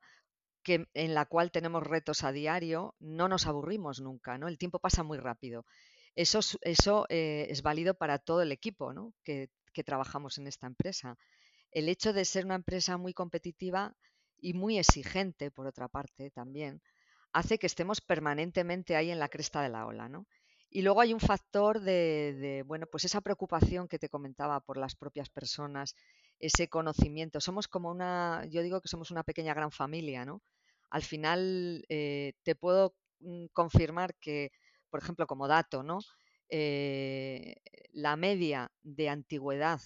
que, 0.63 0.87
en 0.95 1.13
la 1.13 1.25
cual 1.25 1.51
tenemos 1.51 1.83
retos 1.83 2.23
a 2.23 2.31
diario, 2.31 2.95
no 2.99 3.27
nos 3.27 3.45
aburrimos 3.45 4.01
nunca, 4.01 4.39
¿no? 4.39 4.47
El 4.47 4.57
tiempo 4.57 4.79
pasa 4.79 5.03
muy 5.03 5.19
rápido. 5.19 5.63
Eso, 6.15 6.39
eso 6.61 7.05
eh, 7.09 7.45
es 7.51 7.61
válido 7.61 7.93
para 7.93 8.17
todo 8.17 8.41
el 8.41 8.51
equipo, 8.51 8.93
¿no? 8.93 9.13
Que, 9.23 9.49
que 9.73 9.83
trabajamos 9.83 10.39
en 10.39 10.47
esta 10.47 10.65
empresa. 10.65 11.17
El 11.69 11.87
hecho 11.87 12.13
de 12.13 12.25
ser 12.25 12.45
una 12.45 12.55
empresa 12.55 12.97
muy 12.97 13.13
competitiva 13.13 13.95
y 14.39 14.53
muy 14.53 14.77
exigente, 14.77 15.51
por 15.51 15.67
otra 15.67 15.87
parte, 15.87 16.31
también, 16.31 16.81
hace 17.33 17.57
que 17.57 17.67
estemos 17.67 18.01
permanentemente 18.01 18.95
ahí 18.95 19.11
en 19.11 19.19
la 19.19 19.29
cresta 19.29 19.61
de 19.61 19.69
la 19.69 19.85
ola, 19.85 20.09
¿no? 20.09 20.27
Y 20.69 20.81
luego 20.81 21.01
hay 21.01 21.13
un 21.13 21.19
factor 21.19 21.79
de, 21.79 22.63
bueno, 22.65 22.85
pues 22.87 23.05
esa 23.05 23.21
preocupación 23.21 23.87
que 23.87 23.99
te 23.99 24.09
comentaba 24.09 24.59
por 24.61 24.77
las 24.77 24.95
propias 24.95 25.29
personas, 25.29 25.95
ese 26.39 26.67
conocimiento. 26.69 27.39
Somos 27.39 27.67
como 27.67 27.89
una, 27.91 28.45
yo 28.49 28.61
digo 28.61 28.81
que 28.81 28.89
somos 28.89 29.11
una 29.11 29.23
pequeña 29.23 29.53
gran 29.53 29.71
familia, 29.71 30.25
¿no? 30.25 30.41
Al 30.89 31.03
final 31.03 31.85
eh, 31.89 32.33
te 32.43 32.55
puedo 32.55 32.95
mm, 33.19 33.47
confirmar 33.53 34.15
que, 34.15 34.51
por 34.89 35.01
ejemplo, 35.01 35.27
como 35.27 35.47
dato, 35.47 35.83
¿no? 35.83 35.99
Eh, 36.49 37.55
la 37.91 38.15
media 38.15 38.71
de 38.83 39.09
antigüedad 39.09 39.81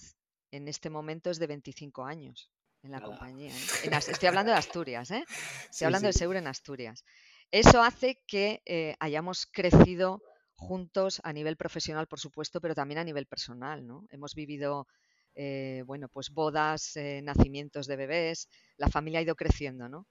en 0.50 0.68
este 0.68 0.90
momento 0.90 1.30
es 1.30 1.38
de 1.38 1.46
25 1.46 2.04
años 2.04 2.50
en 2.82 2.92
la 2.92 3.00
compañía. 3.00 3.52
¿eh? 3.52 3.90
estoy 4.08 4.28
hablando 4.28 4.52
de 4.52 4.58
Asturias, 4.58 5.10
¿eh? 5.10 5.24
Estoy 5.70 5.86
hablando 5.86 6.06
de 6.06 6.12
Seguro 6.12 6.38
en 6.38 6.46
Asturias. 6.46 7.04
Eso 7.50 7.82
hace 7.82 8.22
que 8.26 8.62
eh, 8.64 8.94
hayamos 9.00 9.46
crecido 9.46 10.22
juntos 10.54 11.20
a 11.24 11.32
nivel 11.32 11.56
profesional, 11.56 12.06
por 12.06 12.20
supuesto, 12.20 12.60
pero 12.60 12.74
también 12.74 12.98
a 12.98 13.04
nivel 13.04 13.26
personal, 13.26 13.86
¿no? 13.86 14.06
Hemos 14.10 14.34
vivido 14.34 14.86
eh, 15.34 15.82
bueno, 15.86 16.08
pues 16.08 16.30
bodas, 16.30 16.94
nacimientos 17.22 17.86
de 17.86 17.96
bebés, 17.96 18.48
la 18.76 18.88
familia 18.88 19.20
ha 19.20 19.22
ido 19.22 19.36
creciendo, 19.36 19.88
¿no? 19.88 20.06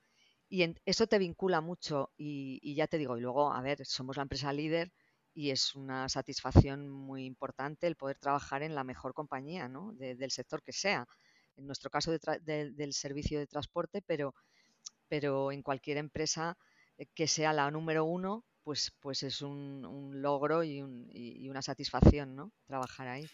Y 0.49 0.65
eso 0.85 1.05
te 1.05 1.19
vincula 1.19 1.61
mucho 1.61 2.11
y, 2.17 2.73
ya 2.73 2.87
te 2.87 2.97
digo, 2.97 3.17
y 3.17 3.21
luego, 3.21 3.53
a 3.53 3.61
ver, 3.61 3.85
somos 3.85 4.17
la 4.17 4.23
empresa 4.23 4.51
líder 4.51 4.91
y 5.31 5.51
es 5.51 5.75
una 5.75 6.09
satisfacción 6.09 6.89
muy 6.89 7.25
importante 7.25 7.85
el 7.85 7.95
poder 7.95 8.17
trabajar 8.17 8.63
en 8.63 8.73
la 8.73 8.83
mejor 8.83 9.13
compañía, 9.13 9.67
¿no? 9.69 9.93
del 9.93 10.31
sector 10.31 10.63
que 10.63 10.73
sea. 10.73 11.07
En 11.57 11.65
nuestro 11.65 11.89
caso 11.89 12.11
del 12.11 12.93
servicio 12.93 13.39
de 13.39 13.47
transporte, 13.47 14.01
pero, 14.05 14.33
pero 15.07 15.51
en 15.51 15.61
cualquier 15.61 15.97
empresa 15.97 16.57
eh, 16.97 17.05
que 17.13 17.27
sea 17.27 17.53
la 17.53 17.69
número 17.71 18.05
uno, 18.05 18.45
pues, 18.63 18.91
pues 18.99 19.23
es 19.23 19.41
un, 19.41 20.21
logro 20.21 20.63
y, 20.63 20.83
y, 21.11 21.49
una 21.49 21.61
satisfacción, 21.61 22.35
¿no? 22.35 22.51
Trabajar 22.67 23.07
ahí. 23.07 23.27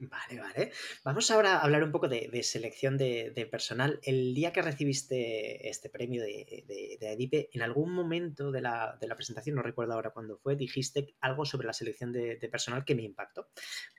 Vale, 0.00 0.40
vale. 0.40 0.72
Vamos 1.02 1.28
ahora 1.32 1.56
a 1.56 1.62
hablar 1.62 1.82
un 1.82 1.90
poco 1.90 2.06
de, 2.06 2.42
selección 2.44 2.96
de, 2.96 3.48
personal. 3.50 3.98
El 4.04 4.32
día 4.32 4.52
que 4.52 4.62
recibiste 4.62 5.68
este 5.68 5.90
premio 5.90 6.22
de, 6.22 6.64
de, 7.00 7.12
Edipe, 7.12 7.50
en 7.52 7.62
algún 7.62 7.92
momento 7.92 8.52
de 8.52 8.60
la, 8.60 8.96
presentación, 9.16 9.56
no 9.56 9.62
recuerdo 9.62 9.94
ahora 9.94 10.10
cuándo 10.10 10.38
fue, 10.38 10.54
dijiste 10.54 11.16
algo 11.20 11.44
sobre 11.44 11.66
la 11.66 11.72
selección 11.72 12.12
de, 12.12 12.36
personal 12.48 12.84
que 12.84 12.94
me 12.94 13.02
impactó. 13.02 13.48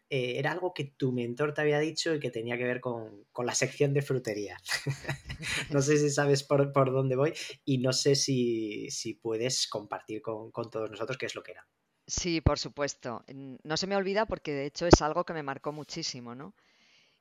Eh, 0.09 0.39
era 0.39 0.53
algo 0.53 0.73
que 0.73 0.85
tu 0.85 1.11
mentor 1.11 1.53
te 1.53 1.61
había 1.61 1.79
dicho 1.79 2.15
y 2.15 2.19
que 2.21 2.31
tenía 2.31 2.57
que 2.57 2.63
ver 2.63 2.79
con, 2.79 3.25
la 3.43 3.53
sección 3.53 3.93
de 3.93 4.01
frutería. 4.01 4.57
no 5.69 5.81
sé 5.81 5.97
si 5.97 6.09
sabes 6.09 6.43
por, 6.43 6.71
dónde 6.73 7.17
voy 7.17 7.33
y 7.65 7.79
no 7.79 7.91
sé 7.91 8.15
si, 8.15 8.87
puedes 9.21 9.67
compartir 9.67 10.21
con, 10.21 10.49
con 10.51 10.69
todos 10.69 10.89
nosotros 10.89 11.17
qué 11.17 11.25
es 11.25 11.35
lo 11.35 11.43
que 11.43 11.51
era. 11.51 11.67
Sí, 12.09 12.41
por 12.41 12.57
supuesto. 12.57 13.23
No 13.63 13.77
se 13.77 13.85
me 13.85 13.95
olvida 13.95 14.25
porque 14.25 14.51
de 14.51 14.65
hecho 14.65 14.87
es 14.87 14.99
algo 15.01 15.25
que 15.25 15.33
me 15.33 15.43
marcó 15.43 15.71
muchísimo, 15.71 16.33
¿no? 16.33 16.55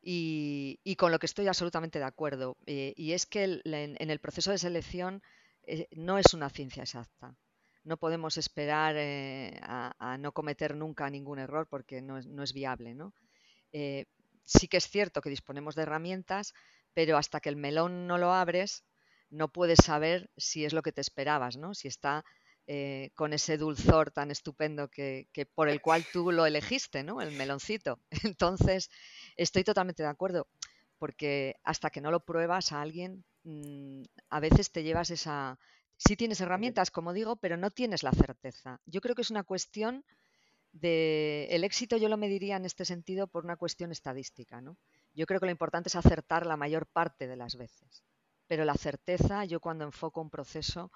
Y, 0.00 0.96
con 0.96 1.12
lo 1.12 1.18
que 1.18 1.26
estoy 1.26 1.46
absolutamente 1.46 1.98
de 1.98 2.06
acuerdo. 2.06 2.56
Eh, 2.66 2.94
y 2.96 3.12
es 3.12 3.26
que 3.26 3.60
en, 3.64 4.10
el 4.10 4.18
proceso 4.20 4.50
de 4.50 4.58
selección 4.58 5.22
eh, 5.64 5.88
no 5.92 6.18
es 6.18 6.32
una 6.32 6.48
ciencia 6.48 6.82
exacta. 6.82 7.36
No 7.84 7.98
podemos 7.98 8.38
esperar 8.38 8.94
eh, 8.96 9.60
a, 9.62 10.16
no 10.18 10.32
cometer 10.32 10.74
nunca 10.74 11.10
ningún 11.10 11.38
error 11.38 11.68
porque 11.68 12.00
no 12.00 12.18
es, 12.18 12.52
viable, 12.54 12.94
¿no? 12.94 13.12
sí 14.44 14.66
que 14.68 14.78
es 14.78 14.88
cierto 14.88 15.20
que 15.20 15.28
disponemos 15.28 15.74
de 15.74 15.82
herramientas, 15.82 16.54
pero 16.94 17.18
hasta 17.18 17.40
que 17.40 17.50
el 17.50 17.56
melón 17.56 18.06
no 18.06 18.16
lo 18.16 18.32
abres, 18.32 18.84
no 19.28 19.48
puedes 19.48 19.80
saber 19.84 20.30
si 20.38 20.64
es 20.64 20.72
lo 20.72 20.82
que 20.82 20.92
te 20.92 21.02
esperabas, 21.02 21.58
¿no? 21.58 21.74
Si 21.74 21.86
está 21.86 22.24
eh, 22.70 23.12
con 23.14 23.32
ese 23.32 23.56
dulzor 23.56 24.10
tan 24.10 24.30
estupendo 24.30 24.88
que, 24.88 25.26
por 25.54 25.70
el 25.70 25.80
cual 25.80 26.04
tú 26.12 26.30
lo 26.30 26.44
elegiste, 26.44 27.02
¿no? 27.02 27.22
El 27.22 27.32
meloncito. 27.32 27.98
Entonces, 28.24 28.90
estoy 29.36 29.64
totalmente 29.64 30.02
de 30.02 30.10
acuerdo, 30.10 30.48
porque 30.98 31.56
hasta 31.64 31.88
que 31.88 32.02
no 32.02 32.10
lo 32.10 32.26
pruebas 32.26 32.72
a 32.72 32.82
alguien, 32.82 33.24
mm, 33.44 34.02
a 34.28 34.40
veces 34.40 34.70
te 34.70 34.82
llevas 34.82 35.08
esa... 35.08 35.58
Sí 35.96 36.14
tienes 36.14 36.42
herramientas, 36.42 36.90
como 36.90 37.14
digo, 37.14 37.36
pero 37.36 37.56
no 37.56 37.70
tienes 37.70 38.02
la 38.02 38.12
certeza. 38.12 38.82
Yo 38.84 39.00
creo 39.00 39.14
que 39.14 39.22
es 39.22 39.30
una 39.30 39.44
cuestión 39.44 40.04
de... 40.72 41.46
El 41.48 41.64
éxito 41.64 41.96
yo 41.96 42.10
lo 42.10 42.18
mediría 42.18 42.56
en 42.56 42.66
este 42.66 42.84
sentido 42.84 43.28
por 43.28 43.46
una 43.46 43.56
cuestión 43.56 43.92
estadística, 43.92 44.60
¿no? 44.60 44.76
Yo 45.14 45.24
creo 45.24 45.40
que 45.40 45.46
lo 45.46 45.52
importante 45.52 45.88
es 45.88 45.96
acertar 45.96 46.44
la 46.44 46.58
mayor 46.58 46.86
parte 46.86 47.26
de 47.28 47.36
las 47.36 47.56
veces. 47.56 48.04
Pero 48.46 48.66
la 48.66 48.74
certeza, 48.74 49.46
yo 49.46 49.58
cuando 49.58 49.86
enfoco 49.86 50.20
un 50.20 50.28
proceso 50.28 50.92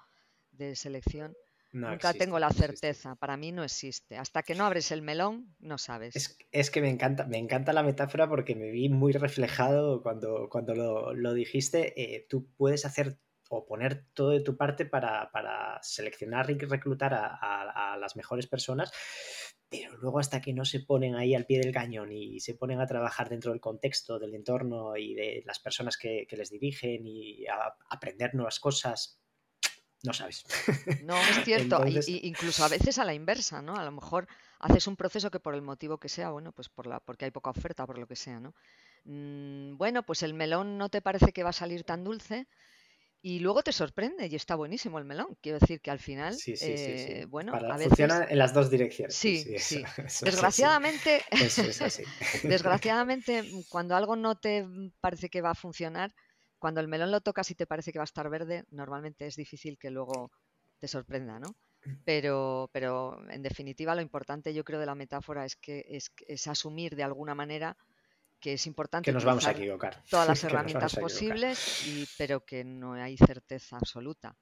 de 0.51 0.75
selección, 0.75 1.35
Nunca 1.73 2.13
tengo 2.13 2.37
la 2.37 2.51
certeza, 2.51 3.15
para 3.15 3.35
mí 3.35 3.51
no 3.51 3.63
existe. 3.63 4.15
Hasta 4.15 4.43
que 4.43 4.53
no 4.53 4.63
abres 4.63 4.91
el 4.91 5.01
melón, 5.01 5.55
no 5.59 5.79
sabes. 5.79 6.37
Es, 6.51 6.69
que 6.69 6.81
me 6.81 6.89
encanta, 6.89 7.25
me 7.25 7.39
encanta 7.39 7.73
la 7.73 7.81
metáfora 7.81 8.29
porque 8.29 8.53
me 8.53 8.69
vi 8.69 8.89
muy 8.89 9.11
reflejado 9.11 10.03
cuando, 10.03 10.49
cuando 10.49 10.75
lo, 10.75 11.33
dijiste. 11.33 11.99
Eh, 11.99 12.27
tú 12.29 12.47
puedes 12.55 12.85
hacer 12.85 13.17
o 13.49 13.65
poner 13.65 14.05
todo 14.13 14.29
de 14.29 14.41
tu 14.41 14.55
parte 14.55 14.85
para, 14.85 15.29
seleccionar 15.81 16.49
y 16.51 16.59
reclutar 16.59 17.13
a, 17.15 17.97
las 17.99 18.15
mejores 18.15 18.45
personas, 18.45 18.91
pero 19.67 19.97
luego 19.97 20.19
hasta 20.19 20.41
que 20.41 20.53
no 20.53 20.65
se 20.65 20.81
ponen 20.81 21.15
ahí 21.15 21.33
al 21.33 21.45
pie 21.47 21.59
del 21.59 21.73
cañón 21.73 22.11
y 22.11 22.39
se 22.39 22.53
ponen 22.53 22.81
a 22.81 22.87
trabajar 22.87 23.29
dentro 23.29 23.51
del 23.51 23.61
contexto, 23.61 24.19
del 24.19 24.35
entorno 24.35 24.95
y 24.95 25.15
de 25.15 25.43
las 25.45 25.59
personas 25.59 25.97
que, 25.97 26.27
les 26.29 26.51
dirigen 26.51 27.07
y 27.07 27.47
a 27.47 27.75
aprender 27.89 28.35
nuevas 28.35 28.59
cosas, 28.59 29.22
no 30.03 30.13
sabes. 30.13 30.43
No, 31.03 31.17
es 31.17 31.43
cierto. 31.43 31.83
incluso 32.07 32.63
a 32.63 32.69
veces 32.69 32.97
a 32.97 33.05
la 33.05 33.13
inversa, 33.13 33.61
¿no? 33.61 33.75
A 33.75 33.83
lo 33.83 33.91
mejor 33.91 34.27
haces 34.59 34.87
un 34.87 34.95
proceso 34.95 35.31
que 35.31 35.39
por 35.39 35.55
el 35.55 35.61
motivo 35.61 35.97
que 35.97 36.09
sea, 36.09 36.29
bueno, 36.31 36.51
pues 36.51 36.69
por 36.69 36.87
la, 36.87 36.99
porque 36.99 37.25
hay 37.25 37.31
poca 37.31 37.49
oferta, 37.49 37.85
por 37.85 37.97
lo 37.97 38.07
que 38.07 38.15
sea, 38.15 38.39
¿no? 38.39 38.53
Mm, 39.05 39.77
bueno, 39.77 40.03
pues 40.03 40.23
el 40.23 40.33
melón 40.33 40.77
no 40.77 40.89
te 40.89 41.01
parece 41.01 41.31
que 41.33 41.43
va 41.43 41.49
a 41.49 41.53
salir 41.53 41.83
tan 41.83 42.03
dulce 42.03 42.47
y 43.21 43.39
luego 43.39 43.63
te 43.63 43.71
sorprende 43.71 44.27
y 44.27 44.35
está 44.35 44.55
buenísimo 44.55 44.99
el 44.99 45.05
melón. 45.05 45.37
Quiero 45.41 45.57
decir 45.59 45.79
que 45.79 45.91
al 45.91 45.99
final, 45.99 46.33
sí, 46.33 46.57
sí, 46.57 46.77
sí, 46.77 46.91
eh, 46.91 47.25
bueno, 47.29 47.53
a 47.53 47.77
veces... 47.77 47.87
funciona 47.87 48.25
en 48.29 48.37
las 48.37 48.53
dos 48.53 48.69
direcciones. 48.69 49.15
Sí, 49.15 49.57
sí. 49.59 49.81
desgraciadamente, 50.21 51.23
desgraciadamente, 52.43 53.49
cuando 53.69 53.95
algo 53.95 54.17
no 54.17 54.35
te 54.35 54.65
parece 54.99 55.29
que 55.29 55.41
va 55.41 55.51
a 55.51 55.55
funcionar, 55.55 56.13
cuando 56.63 56.79
el 56.79 56.87
melón 56.87 57.11
lo 57.11 57.19
tocas 57.19 57.51
y 57.51 57.55
te 57.55 57.67
parece 57.67 57.91
que 57.91 57.99
va 57.99 58.03
a 58.03 58.05
estar 58.05 58.29
verde, 58.29 58.63
normalmente 58.71 59.27
es 59.27 59.35
difícil 59.35 59.77
que 59.77 59.89
luego 59.89 60.31
te 60.79 60.87
sorprenda, 60.87 61.37
¿no? 61.37 61.57
Pero, 62.05 62.69
pero 62.71 63.19
en 63.29 63.41
definitiva 63.41 63.93
lo 63.93 64.01
importante 64.01 64.53
yo 64.53 64.63
creo 64.63 64.79
de 64.79 64.85
la 64.85 64.95
metáfora 64.95 65.43
es 65.43 65.57
que 65.57 65.85
es, 65.89 66.47
asumir 66.47 66.95
de 66.95 67.03
alguna 67.03 67.35
manera 67.35 67.75
que 68.39 68.53
es 68.53 68.65
importante 68.65 69.11
que 69.11 69.13
nos 69.13 69.25
vamos 69.25 69.45
a 69.45 69.51
equivocar. 69.51 70.01
todas 70.09 70.25
las 70.29 70.41
herramientas 70.45 70.95
posibles, 70.95 71.85
y, 71.85 72.07
pero 72.17 72.45
que 72.45 72.63
no 72.63 72.93
hay 72.93 73.17
certeza 73.17 73.75
absoluta. 73.75 74.33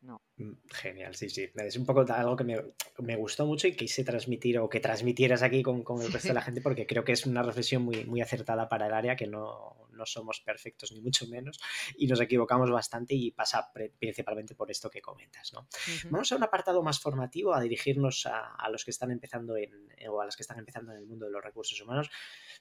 No. 0.00 0.22
Mm, 0.36 0.52
genial, 0.70 1.14
sí, 1.16 1.28
sí. 1.28 1.50
Es 1.56 1.76
un 1.76 1.84
poco 1.84 2.04
algo 2.12 2.36
que 2.36 2.44
me, 2.44 3.16
gustó 3.16 3.46
mucho 3.46 3.66
y 3.66 3.74
quise 3.74 4.04
transmitir 4.04 4.58
o 4.58 4.68
que 4.68 4.78
transmitieras 4.78 5.42
aquí 5.42 5.62
con, 5.62 5.82
el 6.00 6.12
resto 6.12 6.28
de 6.28 6.34
la 6.34 6.42
gente 6.42 6.60
porque 6.60 6.86
creo 6.86 7.04
que 7.04 7.12
es 7.12 7.26
una 7.26 7.42
reflexión 7.42 7.82
muy, 7.82 8.04
muy 8.04 8.20
acertada 8.20 8.68
para 8.68 8.86
el 8.86 8.92
área, 8.92 9.16
que 9.16 9.26
no, 9.26 9.88
somos 10.04 10.40
perfectos 10.40 10.92
ni 10.92 11.00
mucho 11.00 11.26
menos 11.26 11.58
y 11.96 12.06
nos 12.06 12.20
equivocamos 12.20 12.70
bastante 12.70 13.14
y 13.14 13.32
pasa 13.32 13.72
principalmente 13.98 14.54
por 14.54 14.70
esto 14.70 14.88
que 14.88 15.02
comentas. 15.02 15.52
¿no? 15.52 15.66
Vamos 16.10 16.30
a 16.30 16.36
un 16.36 16.44
apartado 16.44 16.82
más 16.82 17.00
formativo, 17.00 17.52
a 17.52 17.60
dirigirnos 17.60 18.26
a, 18.26 18.68
los 18.70 18.84
que 18.84 18.92
están 18.92 19.10
empezando 19.10 19.56
en, 19.56 19.72
o 20.08 20.20
a 20.20 20.26
las 20.26 20.36
que 20.36 20.42
están 20.42 20.60
empezando 20.60 20.92
en 20.92 20.98
el 20.98 21.06
mundo 21.06 21.26
de 21.26 21.32
los 21.32 21.42
recursos 21.42 21.80
humanos. 21.80 22.08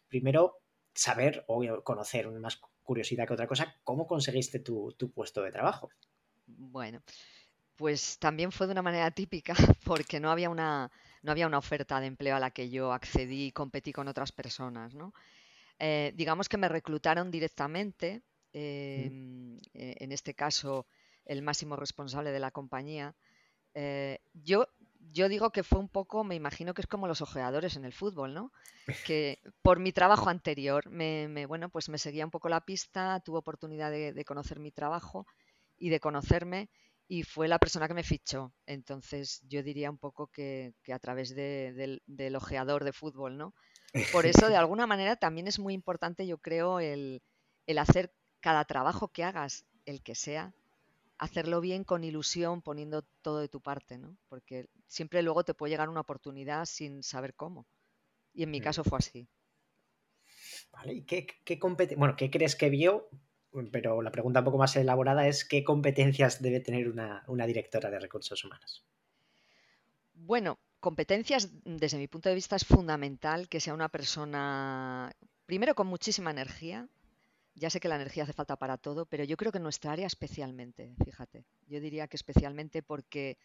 Primero, 0.08 0.64
saber 0.96 1.46
o 1.48 1.84
conocer, 1.84 2.28
más 2.32 2.60
curiosidad 2.82 3.28
que 3.28 3.34
otra 3.34 3.48
cosa, 3.48 3.76
cómo 3.84 4.08
conseguiste 4.08 4.60
tu 4.60 5.12
puesto 5.14 5.44
de 5.44 5.52
trabajo. 5.52 5.92
Bueno, 6.58 7.02
pues 7.76 8.18
también 8.18 8.52
fue 8.52 8.66
de 8.66 8.74
una 8.74 8.82
manera 8.82 9.12
típica 9.12 9.54
porque 9.86 10.20
no 10.20 10.32
había 10.32 10.50
una, 10.50 10.92
no 11.22 11.32
había 11.32 11.48
una 11.48 11.60
oferta 11.60 12.00
de 12.00 12.08
empleo 12.08 12.36
a 12.36 12.40
la 12.40 12.52
que 12.52 12.70
yo 12.70 12.92
accedí 12.92 13.46
y 13.46 13.52
competí 13.52 13.94
con 13.94 14.08
otras 14.08 14.32
personas, 14.32 14.96
¿no? 14.96 15.14
Eh, 15.80 16.12
digamos 16.16 16.50
que 16.50 16.58
me 16.58 16.70
reclutaron 16.70 17.30
directamente, 17.30 18.24
em, 18.54 19.58
eh, 19.76 19.96
en 20.00 20.12
este 20.12 20.34
caso 20.34 20.88
el 21.26 21.44
máximo 21.44 21.76
responsable 21.76 22.32
de 22.32 22.40
la 22.40 22.52
compañía. 22.52 23.16
Eh, 23.76 24.20
yo, 24.34 24.68
yo 25.12 25.30
digo 25.30 25.52
que 25.52 25.62
fue 25.62 25.80
un 25.80 25.90
poco, 25.90 26.24
me 26.24 26.34
imagino 26.34 26.74
que 26.74 26.82
es 26.82 26.88
como 26.88 27.08
los 27.08 27.22
ojeadores 27.22 27.76
en 27.76 27.86
el 27.86 27.94
fútbol, 27.94 28.34
¿no? 28.34 28.52
Que 29.06 29.40
por 29.62 29.80
mi 29.80 29.92
trabajo 29.92 30.30
anterior, 30.30 30.90
me, 30.90 31.46
bueno, 31.46 31.70
pues 31.70 31.90
me 31.90 32.00
seguía 32.00 32.26
un 32.26 32.32
poco 32.32 32.50
la 32.50 32.62
pista, 32.62 33.20
tuve 33.20 33.38
oportunidad 33.38 33.92
de 33.92 34.26
conocer 34.26 34.60
mi 34.60 34.72
trabajo 34.72 35.28
y 35.78 35.90
de 35.90 36.00
conocerme 36.00 36.70
y 37.08 37.24
fue 37.24 37.48
la 37.48 37.60
persona 37.60 37.88
que 37.88 37.94
me 37.94 38.04
fichó. 38.04 38.54
Entonces 38.66 39.42
yo 39.48 39.64
diría 39.64 39.90
un 39.90 39.98
poco 39.98 40.28
que, 40.28 40.74
a 40.92 41.00
través 41.00 41.36
del, 41.36 42.02
ojeador 42.36 42.84
de 42.84 42.94
fútbol, 42.94 43.38
¿no? 43.38 43.54
Por 44.12 44.26
eso 44.26 44.50
de 44.50 44.58
alguna 44.58 44.88
manera 44.88 45.16
también 45.16 45.48
es 45.48 45.60
muy 45.60 45.74
importante, 45.74 46.28
yo 46.28 46.38
creo, 46.38 46.80
el, 46.80 47.22
hacer 47.78 48.14
cada 48.40 48.66
trabajo 48.66 49.08
que 49.08 49.24
hagas, 49.24 49.66
el 49.86 50.04
que 50.04 50.16
sea, 50.16 50.54
hacerlo 51.18 51.62
bien 51.62 51.84
con 51.84 52.04
ilusión, 52.04 52.62
poniendo 52.62 53.04
todo 53.22 53.40
de 53.40 53.48
tu 53.48 53.62
parte, 53.62 53.98
¿no? 53.98 54.18
Porque 54.28 54.68
siempre 54.88 55.22
luego 55.24 55.44
te 55.44 55.54
puede 55.54 55.72
llegar 55.72 55.90
una 55.90 56.02
oportunidad 56.02 56.66
sin 56.66 57.04
saber 57.04 57.34
cómo. 57.34 57.66
Y 58.34 58.44
en 58.44 58.52
mi 58.52 58.60
mm. 58.60 58.64
caso 58.64 58.84
fue 58.84 59.00
así. 59.00 59.28
Vale, 60.72 60.94
¿y 60.94 61.06
qué, 61.06 61.26
qué 61.44 61.60
bueno, 61.96 62.16
qué 62.16 62.30
crees 62.30 62.56
que 62.56 62.70
vio 62.70 63.10
pero 63.72 64.02
la 64.02 64.12
pregunta 64.12 64.40
un 64.40 64.46
poco 64.46 64.58
más 64.58 64.76
elaborada 64.76 65.28
es 65.28 65.46
qué 65.46 65.64
competencias 65.64 66.42
debe 66.42 66.60
tener 66.60 66.90
una, 66.90 67.24
directora 67.46 67.90
de 67.90 68.00
recursos 68.00 68.44
humanos. 68.44 68.86
Bueno, 70.14 70.60
competencias, 70.80 71.50
desde 71.64 71.98
mi 71.98 72.08
punto 72.08 72.30
de 72.30 72.36
vista, 72.36 72.56
es 72.56 72.66
fundamental 72.66 73.48
que 73.50 73.60
sea 73.60 73.74
una 73.74 73.90
persona, 73.90 75.12
primero, 75.46 75.76
con 75.76 75.88
muchísima 75.88 76.32
energía. 76.32 76.88
Ya 77.56 77.70
sé 77.70 77.80
que 77.80 77.88
la 77.88 77.96
energía 77.96 78.24
hace 78.24 78.34
falta 78.34 78.56
para 78.56 78.78
todo, 78.78 79.06
pero 79.06 79.24
yo 79.24 79.38
creo 79.38 79.52
que 79.52 79.58
en 79.58 79.64
nuestra 79.64 79.92
área 79.92 80.06
especialmente, 80.06 80.96
fíjate. 81.04 81.46
Yo 81.68 81.80
diría 81.80 82.08
que 82.08 82.18
especialmente 82.18 82.84
porque 82.84 83.38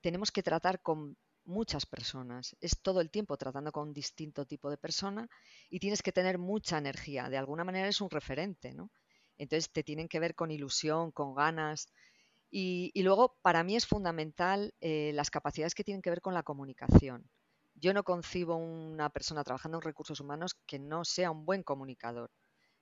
tenemos 0.00 0.32
que 0.32 0.42
tratar 0.42 0.80
con 0.82 1.16
muchas 1.44 1.86
personas, 1.86 2.56
es 2.60 2.80
todo 2.80 3.00
el 3.00 3.10
tiempo 3.10 3.36
tratando 3.36 3.72
con 3.72 3.88
un 3.88 3.94
distinto 3.94 4.46
tipo 4.46 4.68
de 4.68 4.76
persona 4.76 5.28
y 5.70 5.78
tienes 5.78 6.02
que 6.02 6.12
tener 6.12 6.38
mucha 6.38 6.78
energía, 6.78 7.28
de 7.28 7.38
alguna 7.38 7.64
manera 7.64 7.88
es 7.88 8.00
un 8.00 8.10
referente, 8.10 8.74
¿no? 8.74 8.90
Entonces 9.38 9.70
te 9.70 9.82
tienen 9.82 10.08
que 10.08 10.20
ver 10.20 10.34
con 10.34 10.50
ilusión, 10.50 11.10
con 11.12 11.34
ganas. 11.34 11.88
Y, 12.50 12.92
luego, 13.02 13.36
para 13.42 13.64
mí 13.64 13.76
es 13.76 13.86
fundamental 13.86 14.74
eh, 14.80 15.12
las 15.14 15.30
capacidades 15.30 15.74
que 15.74 15.84
tienen 15.84 16.02
que 16.02 16.10
ver 16.10 16.20
con 16.20 16.34
la 16.34 16.42
comunicación. 16.42 17.28
Yo 17.74 17.92
no 17.92 18.04
concibo 18.04 18.56
una 18.56 19.10
persona 19.10 19.44
trabajando 19.44 19.78
en 19.78 19.82
recursos 19.82 20.20
humanos 20.20 20.54
que 20.66 20.78
no 20.78 21.04
sea 21.04 21.30
un 21.30 21.44
buen 21.44 21.62
comunicador. 21.62 22.30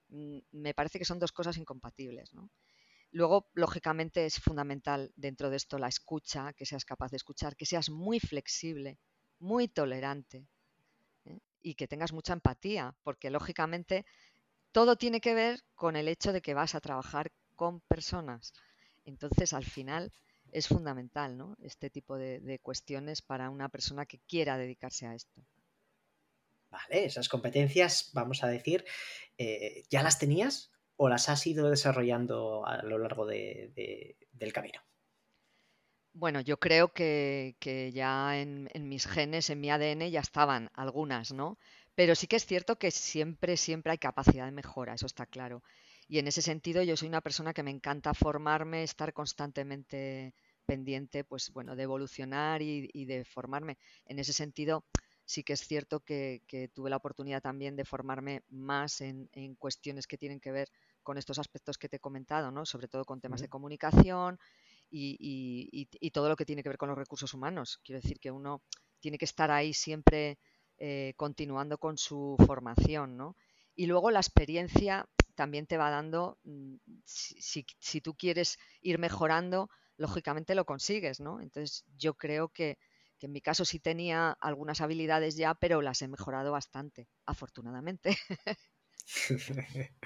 Mm, 0.09 0.39
me 0.51 0.73
parece 0.73 0.99
que 0.99 1.05
son 1.05 1.19
dos 1.19 1.31
cosas 1.31 1.57
incompatibles. 1.57 2.31
Luego, 3.11 3.49
lógicamente, 3.53 4.25
es 4.25 4.39
fundamental 4.39 5.11
dentro 5.15 5.49
de 5.49 5.57
esto 5.57 5.77
la 5.77 5.87
escucha, 5.87 6.53
que 6.53 6.65
seas 6.65 6.85
capaz 6.85 7.11
de 7.11 7.17
escuchar, 7.17 7.55
que 7.55 7.65
seas 7.65 7.89
muy 7.89 8.19
flexible, 8.19 8.99
muy 9.39 9.67
tolerante 9.67 10.47
¿eh? 11.25 11.39
y 11.61 11.75
que 11.75 11.87
tengas 11.87 12.13
mucha 12.13 12.33
empatía, 12.33 12.95
porque 13.03 13.29
lógicamente 13.29 14.05
todo 14.75 14.97
tiene 14.97 15.21
que 15.21 15.33
ver 15.33 15.63
con 15.73 15.95
el 15.95 16.09
hecho 16.09 16.33
de 16.33 16.41
que 16.41 16.53
vas 16.53 16.75
a 16.75 16.81
trabajar 16.81 17.31
con 17.55 17.79
personas. 17.79 18.51
Entonces, 19.05 19.53
al 19.53 19.63
final, 19.63 20.11
es 20.51 20.67
fundamental 20.67 21.37
¿no? 21.37 21.55
este 21.61 21.89
tipo 21.89 22.17
de, 22.17 22.59
cuestiones 22.61 23.21
para 23.21 23.49
una 23.49 23.69
persona 23.69 24.05
que 24.05 24.19
quiera 24.27 24.57
dedicarse 24.57 25.07
a 25.07 25.15
esto. 25.15 25.45
Vale, 26.69 27.05
esas 27.05 27.29
competencias, 27.29 28.09
vamos 28.11 28.43
a 28.43 28.47
decir, 28.47 28.83
eh, 29.37 29.85
¿ya 29.89 30.03
las 30.03 30.19
tenías 30.19 30.73
o 30.97 31.07
las 31.07 31.29
has 31.29 31.47
ido 31.47 31.69
desarrollando 31.69 32.65
a 32.67 32.83
lo 32.83 32.97
largo 32.97 33.25
del 33.25 34.51
camino? 34.53 34.81
Bueno, 36.11 36.41
yo 36.41 36.59
creo 36.59 36.91
que, 36.91 37.55
ya 37.93 38.41
en, 38.41 38.69
en, 38.73 38.89
mis 38.89 39.07
genes, 39.07 39.49
en 39.49 39.61
mi 39.61 39.69
ADN, 39.69 40.11
ya 40.11 40.19
estaban 40.19 40.69
algunas, 40.73 41.31
¿no? 41.31 41.57
Pero 41.95 42.13
sí 42.13 42.27
que 42.27 42.35
es 42.35 42.45
cierto 42.45 42.77
que 42.77 42.91
siempre, 42.91 43.57
siempre 43.57 43.93
hay 43.93 43.97
capacidad 43.97 44.45
de 44.45 44.51
mejora, 44.51 44.93
eso 44.93 45.05
está 45.05 45.25
claro. 45.25 45.63
Y 46.07 46.19
en 46.19 46.27
ese 46.27 46.41
sentido 46.41 46.83
yo 46.83 46.97
soy 46.97 47.07
una 47.07 47.21
persona 47.21 47.53
que 47.53 47.63
me 47.63 47.71
encanta 47.71 48.13
formarme, 48.13 48.83
estar 48.83 49.13
constantemente 49.13 50.35
pendiente, 50.65 51.23
pues 51.23 51.51
bueno, 51.53 51.75
de 51.75 51.83
evolucionar 51.83 52.61
y, 52.61 53.05
de 53.05 53.23
formarme. 53.23 53.77
En 54.05 54.19
ese 54.19 54.33
sentido, 54.33 54.85
sí 55.23 55.43
que 55.43 55.53
es 55.53 55.61
cierto 55.61 56.01
que, 56.01 56.41
tuve 56.73 56.89
la 56.89 56.97
oportunidad 56.97 57.41
también 57.41 57.75
de 57.75 57.85
formarme 57.85 58.43
más 58.49 59.01
en, 59.01 59.29
cuestiones 59.57 60.05
que 60.05 60.17
tienen 60.17 60.39
que 60.39 60.51
ver 60.51 60.69
con 61.01 61.17
estos 61.17 61.39
aspectos 61.39 61.77
que 61.77 61.87
te 61.87 61.97
he 61.97 61.99
comentado, 61.99 62.51
¿no? 62.51 62.65
Sobre 62.65 62.87
todo 62.87 63.05
con 63.05 63.21
temas 63.21 63.41
de 63.41 63.47
comunicación 63.47 64.37
y, 64.89 65.87
todo 66.13 66.29
lo 66.29 66.35
que 66.35 66.45
tiene 66.45 66.61
que 66.61 66.69
ver 66.69 66.77
con 66.77 66.89
los 66.89 66.97
recursos 66.97 67.33
humanos. 67.33 67.79
Quiero 67.83 68.01
decir 68.01 68.19
que 68.19 68.31
uno 68.31 68.61
tiene 68.99 69.17
que 69.17 69.25
estar 69.25 69.49
ahí 69.49 69.73
siempre 69.73 70.37
eh, 70.77 71.13
continuando 71.17 71.77
con 71.77 71.97
su 71.97 72.35
formación, 72.45 73.17
¿no? 73.17 73.35
Y 73.75 73.87
luego 73.87 74.11
la 74.11 74.19
experiencia 74.19 75.07
también 75.35 75.67
te 75.67 75.77
va 75.77 75.89
dando, 75.89 76.39
mm, 76.43 76.75
si, 77.05 78.01
tú 78.01 78.15
quieres 78.15 78.57
ir 78.81 78.97
mejorando, 78.99 79.69
lógicamente 79.97 80.55
lo 80.55 80.65
consigues, 80.65 81.19
¿no? 81.19 81.41
Entonces 81.41 81.85
yo 81.97 82.15
creo 82.15 82.49
que, 82.49 82.77
en 83.21 83.31
mi 83.31 83.41
caso 83.41 83.65
sí 83.65 83.79
tenía 83.79 84.37
algunas 84.39 84.81
habilidades 84.81 85.35
ya, 85.35 85.55
pero 85.55 85.81
las 85.81 86.01
he 86.03 86.07
mejorado 86.07 86.51
bastante, 86.51 87.07
afortunadamente. 87.25 88.15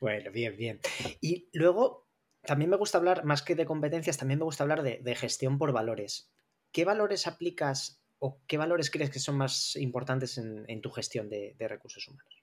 bueno, 0.00 0.30
bien, 0.32 0.56
bien. 0.56 0.80
Y 1.20 1.50
luego, 1.52 2.08
también 2.42 2.70
me 2.70 2.78
gusta 2.78 2.96
hablar, 2.96 3.24
más 3.24 3.42
que 3.42 3.54
de 3.54 3.66
competencias, 3.66 4.16
también 4.16 4.38
me 4.38 4.46
gusta 4.46 4.64
hablar 4.64 4.82
de, 4.82 5.14
gestión 5.14 5.58
por 5.58 5.72
valores. 5.72 6.32
¿Qué 6.72 6.86
valores 6.86 7.26
aplicas 7.26 8.01
o 8.24 8.40
qué 8.46 8.56
valores 8.56 8.90
crees 8.90 9.10
que 9.10 9.18
son 9.18 9.36
más 9.36 9.76
importantes 9.76 10.38
en, 10.38 10.80
tu 10.80 10.90
gestión 10.90 11.28
de 11.28 11.68
recursos 11.68 12.06
humanos? 12.08 12.42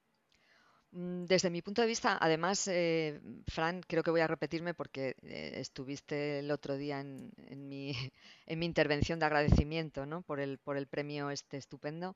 Mm, 0.91 1.25
desde 1.25 1.51
mi 1.51 1.61
punto 1.61 1.81
de 1.81 1.87
vista, 1.87 2.17
además, 2.19 2.67
eh, 2.67 3.21
Fran, 3.47 3.81
creo 3.81 4.01
que 4.01 4.09
voy 4.11 4.21
a 4.21 4.27
repetirme 4.27 4.73
porque 4.73 5.15
eh, 5.21 5.53
estuviste 5.55 6.39
el 6.39 6.49
otro 6.49 6.77
día 6.77 6.99
en, 6.99 7.31
mi, 7.67 7.91
en, 8.47 8.59
mi, 8.59 8.65
intervención 8.65 9.19
de 9.19 9.25
agradecimiento 9.25 10.05
¿no? 10.05 10.23
por, 10.23 10.39
el, 10.39 10.57
por 10.57 10.85
premio 10.87 11.29
este 11.29 11.57
estupendo. 11.57 12.15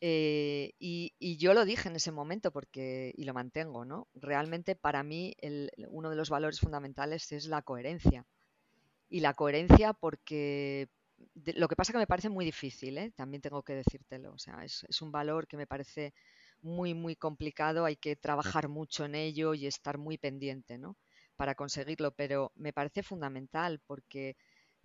Eh, 0.00 0.72
y, 0.78 1.36
yo 1.38 1.54
lo 1.54 1.64
dije 1.64 1.88
en 1.88 1.96
ese 1.96 2.12
momento 2.12 2.50
porque, 2.50 3.12
y 3.16 3.24
lo 3.24 3.34
mantengo, 3.34 3.84
¿no? 3.84 4.08
Realmente 4.14 4.74
para 4.76 5.02
mí 5.02 5.34
el, 5.40 5.70
uno 5.88 6.08
de 6.08 6.16
los 6.16 6.30
valores 6.30 6.60
fundamentales 6.60 7.30
es 7.32 7.46
la 7.46 7.62
coherencia. 7.62 8.24
Y 9.10 9.20
la 9.20 9.34
coherencia 9.34 9.92
porque 9.92 10.88
lo 11.54 11.68
que 11.68 11.76
pasa 11.76 11.92
que 11.92 11.98
me 11.98 12.06
parece 12.06 12.28
muy 12.28 12.44
difícil, 12.44 13.12
también 13.16 13.42
tengo 13.42 13.62
que 13.62 13.74
decírtelo. 13.74 14.32
O 14.32 14.38
sea, 14.38 14.64
es, 14.64 14.84
es 14.88 15.02
un 15.02 15.12
valor 15.12 15.46
que 15.46 15.56
me 15.56 15.66
parece 15.66 16.14
muy, 16.62 16.94
muy 16.94 17.16
complicado, 17.16 17.84
hay 17.84 17.96
que 17.96 18.16
trabajar 18.16 18.68
mucho 18.68 19.04
en 19.04 19.14
ello 19.14 19.54
y 19.54 19.66
estar 19.66 19.98
muy 19.98 20.18
pendiente, 20.18 20.78
¿no? 20.78 20.96
Para 21.36 21.54
conseguirlo, 21.54 22.12
pero 22.12 22.52
me 22.56 22.72
parece 22.72 23.02
fundamental 23.02 23.80
porque 23.86 24.36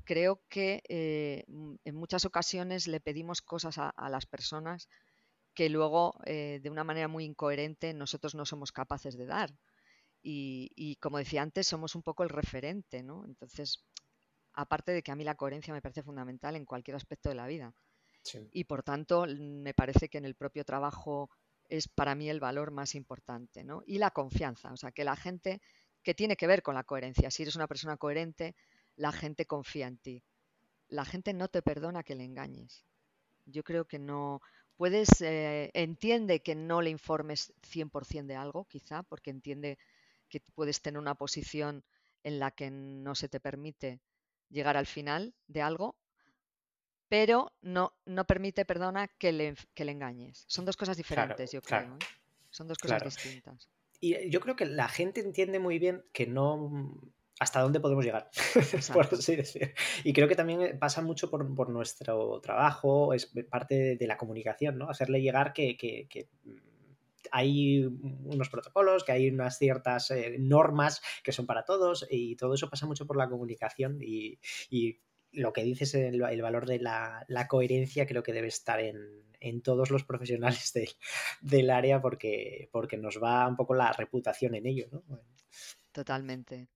creo 0.03 0.41
que 0.49 0.83
eh, 0.87 1.45
en 1.47 1.95
muchas 1.95 2.25
ocasiones 2.25 2.87
le 2.87 2.99
pedimos 2.99 3.41
cosas 3.41 3.77
a, 3.77 3.93
las 4.09 4.25
personas 4.25 4.87
que 5.53 5.69
luego, 5.69 6.15
eh, 6.25 6.59
de 6.61 6.69
una 6.69 6.83
manera 6.83 7.07
muy 7.07 7.25
incoherente, 7.25 7.93
nosotros 7.93 8.35
no 8.35 8.45
somos 8.45 8.71
capaces 8.71 9.17
de 9.17 9.25
dar. 9.25 9.51
Y, 10.25 10.97
como 11.01 11.17
decía 11.17 11.41
antes, 11.41 11.67
somos 11.67 11.95
un 11.95 12.01
poco 12.01 12.23
el 12.23 12.29
referente, 12.29 13.03
¿no? 13.03 13.25
Entonces, 13.25 13.83
aparte 14.53 14.91
de 14.91 15.01
que 15.01 15.11
a 15.11 15.15
mí 15.15 15.23
la 15.23 15.35
coherencia 15.35 15.73
me 15.73 15.81
parece 15.81 16.03
fundamental 16.03 16.55
en 16.55 16.65
cualquier 16.65 16.95
aspecto 16.95 17.29
de 17.29 17.35
la 17.35 17.47
vida. 17.47 17.73
Y 18.51 18.63
por 18.63 18.83
tanto, 18.83 19.25
me 19.27 19.73
parece 19.73 20.09
que 20.09 20.17
en 20.17 20.25
el 20.25 20.35
propio 20.35 20.63
trabajo 20.63 21.29
es 21.67 21.87
para 21.87 22.15
mí 22.15 22.29
el 22.29 22.39
valor 22.39 22.71
más 22.71 22.95
importante, 22.95 23.63
¿no? 23.63 23.83
Y 23.85 23.97
la 23.97 24.11
confianza, 24.11 24.71
o 24.71 24.77
sea, 24.77 24.91
que 24.91 25.03
la 25.03 25.15
gente, 25.15 25.61
que 26.03 26.13
tiene 26.13 26.35
que 26.35 26.47
ver 26.47 26.61
con 26.61 26.75
la 26.75 26.83
coherencia, 26.83 27.31
si 27.31 27.43
eres 27.43 27.55
una 27.55 27.67
persona 27.67 27.97
coherente, 27.97 28.55
la 28.95 29.11
gente 29.11 29.45
confía 29.45 29.87
en 29.87 29.97
ti. 29.97 30.23
La 30.87 31.05
gente 31.05 31.33
no 31.33 31.47
te 31.47 31.61
perdona 31.61 32.03
que 32.03 32.15
le 32.15 32.23
engañes. 32.23 32.85
Yo 33.45 33.63
creo 33.63 33.85
que 33.85 33.99
no, 33.99 34.41
puedes, 34.77 35.21
eh, 35.21 35.71
entiende 35.73 36.41
que 36.41 36.55
no 36.55 36.81
le 36.81 36.89
informes 36.89 37.53
100% 37.63 38.27
de 38.27 38.35
algo, 38.35 38.65
quizá, 38.65 39.03
porque 39.03 39.31
entiende 39.31 39.77
que 40.29 40.39
puedes 40.55 40.81
tener 40.81 40.99
una 40.99 41.15
posición 41.15 41.83
en 42.23 42.39
la 42.39 42.51
que 42.51 42.71
no 42.71 43.15
se 43.15 43.29
te 43.29 43.39
permite 43.39 43.99
llegar 44.53 44.77
al 44.77 44.85
final 44.85 45.33
de 45.47 45.61
algo, 45.61 45.97
pero 47.09 47.51
no, 47.61 47.93
no 48.05 48.25
permite, 48.25 48.65
perdona, 48.65 49.07
que 49.07 49.31
le, 49.31 49.55
le 49.75 49.91
engañes. 49.91 50.45
Son 50.47 50.65
dos 50.65 50.77
cosas 50.77 50.95
diferentes, 50.95 51.51
yo 51.51 51.61
creo. 51.61 51.95
¿eh? 51.95 52.05
Son 52.49 52.67
dos 52.67 52.77
cosas 52.77 53.03
distintas. 53.03 53.69
Y 53.99 54.29
yo 54.29 54.39
creo 54.39 54.55
que 54.55 54.65
la 54.65 54.87
gente 54.87 55.21
entiende 55.21 55.59
muy 55.59 55.79
bien 55.79 56.03
que 56.11 56.27
no 56.27 56.99
hasta 57.39 57.61
dónde 57.61 57.79
podemos 57.79 58.05
llegar, 58.05 58.29
por 58.93 59.05
así 59.13 59.35
decir. 59.35 59.73
Y 60.03 60.13
creo 60.13 60.27
que 60.27 60.35
también 60.35 60.77
pasa 60.79 61.01
mucho 61.01 61.29
por, 61.29 61.69
nuestro 61.69 62.39
trabajo, 62.41 63.13
es 63.13 63.31
parte 63.49 63.95
de 63.97 64.07
la 64.07 64.17
comunicación, 64.17 64.77
¿no? 64.77 64.89
Hacerle 64.89 65.21
llegar 65.21 65.51
que, 65.53 65.77
hay 67.31 67.85
unos 67.85 68.49
protocolos, 68.49 69.03
que 69.03 69.11
hay 69.11 69.29
unas 69.29 69.57
ciertas 69.57 70.11
eh, 70.11 70.37
normas 70.39 71.01
que 71.23 71.31
son 71.31 71.45
para 71.45 71.65
todos 71.65 72.05
y 72.09 72.35
todo 72.35 72.53
eso 72.53 72.69
pasa 72.69 72.85
mucho 72.85 73.05
por 73.05 73.17
la 73.17 73.29
comunicación 73.29 73.99
y 74.01 74.39
lo 75.33 75.51
que 75.51 75.63
dices, 75.63 75.93
el, 75.95 76.23
el 76.23 76.41
valor 76.41 76.65
de 76.65 76.79
la, 76.79 77.25
coherencia 77.49 78.05
creo 78.05 78.23
que 78.23 78.33
debe 78.33 78.47
estar 78.47 78.79
en, 78.79 79.61
todos 79.61 79.91
los 79.91 80.05
profesionales 80.05 80.73
del 81.41 81.69
área 81.69 82.01
porque, 82.01 82.69
porque 82.71 82.97
nos 82.97 83.21
va 83.21 83.47
un 83.47 83.57
poco 83.57 83.73
la 83.73 83.91
reputación 83.91 84.55
en 84.55 84.67
ello, 84.67 84.87
¿no? 84.91 85.03
Totalmente. 85.91 86.69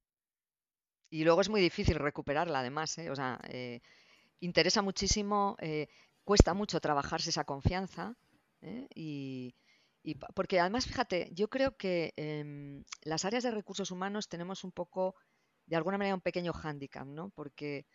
Y 1.10 1.24
luego 1.24 1.42
es 1.42 1.50
muy 1.50 1.62
difícil 1.62 1.96
recuperarla, 1.96 2.60
además, 2.60 2.98
¿eh? 2.98 3.10
o 3.10 3.16
sea, 3.16 3.40
eh, 3.48 3.80
interesa 4.42 4.82
muchísimo, 4.82 5.56
eh, 5.60 5.88
cuesta 6.26 6.54
mucho 6.54 6.82
trabajarse 6.82 7.30
esa 7.30 7.46
confianza 7.46 8.16
y, 8.94 9.56
porque 10.34 10.60
además, 10.60 10.86
fíjate, 10.86 11.30
yo 11.34 11.50
creo 11.50 11.76
que 11.76 12.14
em, 12.16 12.84
las 13.04 13.26
áreas 13.26 13.44
de 13.44 13.52
recursos 13.52 13.92
humanos 13.92 14.30
tenemos 14.30 14.64
un 14.64 14.72
poco, 14.72 15.16
de 15.66 15.76
alguna 15.76 15.98
manera, 15.98 16.16
un 16.16 16.22
pequeño 16.22 16.54
hándicap, 16.54 17.06
¿no? 17.06 17.30
Porque 17.30 17.86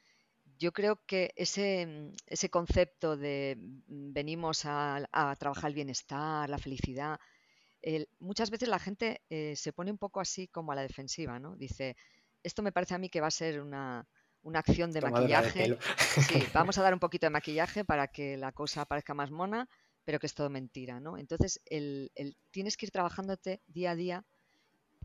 yo 0.59 0.73
creo 0.73 1.01
que 1.07 1.33
ese, 1.37 1.87
mm, 1.87 2.15
ese 2.27 2.51
concepto 2.51 3.17
de 3.17 3.57
mm, 3.59 4.13
venimos 4.13 4.63
a, 4.65 5.09
trabajar 5.39 5.71
el 5.71 5.75
bienestar, 5.75 6.49
la 6.51 6.59
felicidad, 6.59 7.19
muchas 8.21 8.51
veces 8.51 8.69
la 8.69 8.79
gente 8.79 9.23
eh, 9.29 9.55
se 9.57 9.73
pone 9.73 9.91
un 9.91 9.99
poco 9.99 10.21
así 10.21 10.47
como 10.49 10.73
a 10.73 10.77
la 10.77 10.83
defensiva, 10.83 11.39
¿no? 11.41 11.57
Dice, 11.57 11.97
esto 12.43 12.63
me 12.63 12.73
parece 12.73 12.95
a 12.95 12.99
mí 12.99 13.09
que 13.09 13.21
va 13.21 13.29
a 13.29 13.31
ser 13.31 13.61
una, 13.61 14.07
acción 14.55 14.93
de 14.93 15.01
maquillaje. 15.01 15.79
sí, 15.99 16.35
vamos 16.55 16.79
a 16.79 16.83
dar 16.83 16.95
un 16.95 17.01
poquito 17.01 17.27
de 17.27 17.31
maquillaje 17.31 17.85
para 17.85 18.09
que 18.09 18.37
la 18.37 18.53
cosa 18.53 18.85
parezca 18.85 19.15
más 19.15 19.31
mona, 19.31 19.69
pero 20.05 20.19
que 20.19 20.27
es 20.27 20.35
todo 20.35 20.51
mentira, 20.51 21.01
¿no? 21.01 21.19
Entonces, 21.19 21.61
el, 21.67 22.11
tienes 22.51 22.77
que 22.77 22.87
ir 22.87 22.93
trabajándote 22.93 23.63
día 23.67 23.93
a 23.93 23.97
día 23.97 24.27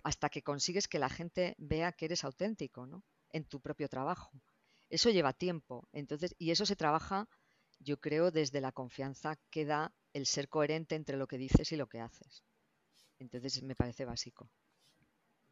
hasta 0.03 0.29
que 0.29 0.43
consigues 0.43 0.87
que 0.87 0.99
la 0.99 1.09
gente 1.09 1.55
vea 1.57 1.91
que 1.91 2.05
eres 2.05 2.23
auténtico, 2.23 2.85
¿no? 2.85 3.03
En 3.31 3.45
tu 3.45 3.59
propio 3.59 3.89
trabajo. 3.89 4.31
Eso 4.89 5.09
lleva 5.09 5.33
tiempo. 5.33 5.87
Entonces, 5.91 6.35
y 6.37 6.51
eso 6.51 6.65
se 6.65 6.75
trabaja 6.75 7.27
yo 7.79 7.99
creo 7.99 8.31
desde 8.31 8.61
la 8.61 8.71
confianza 8.71 9.37
que 9.49 9.65
da 9.65 9.93
el 10.13 10.25
ser 10.25 10.49
coherente 10.49 10.95
entre 10.95 11.17
lo 11.17 11.27
que 11.27 11.37
dices 11.37 11.71
y 11.71 11.77
lo 11.77 11.87
que 11.87 11.99
haces. 11.99 12.43
Entonces 13.19 13.61
me 13.63 13.75
parece 13.75 14.05
básico. 14.05 14.49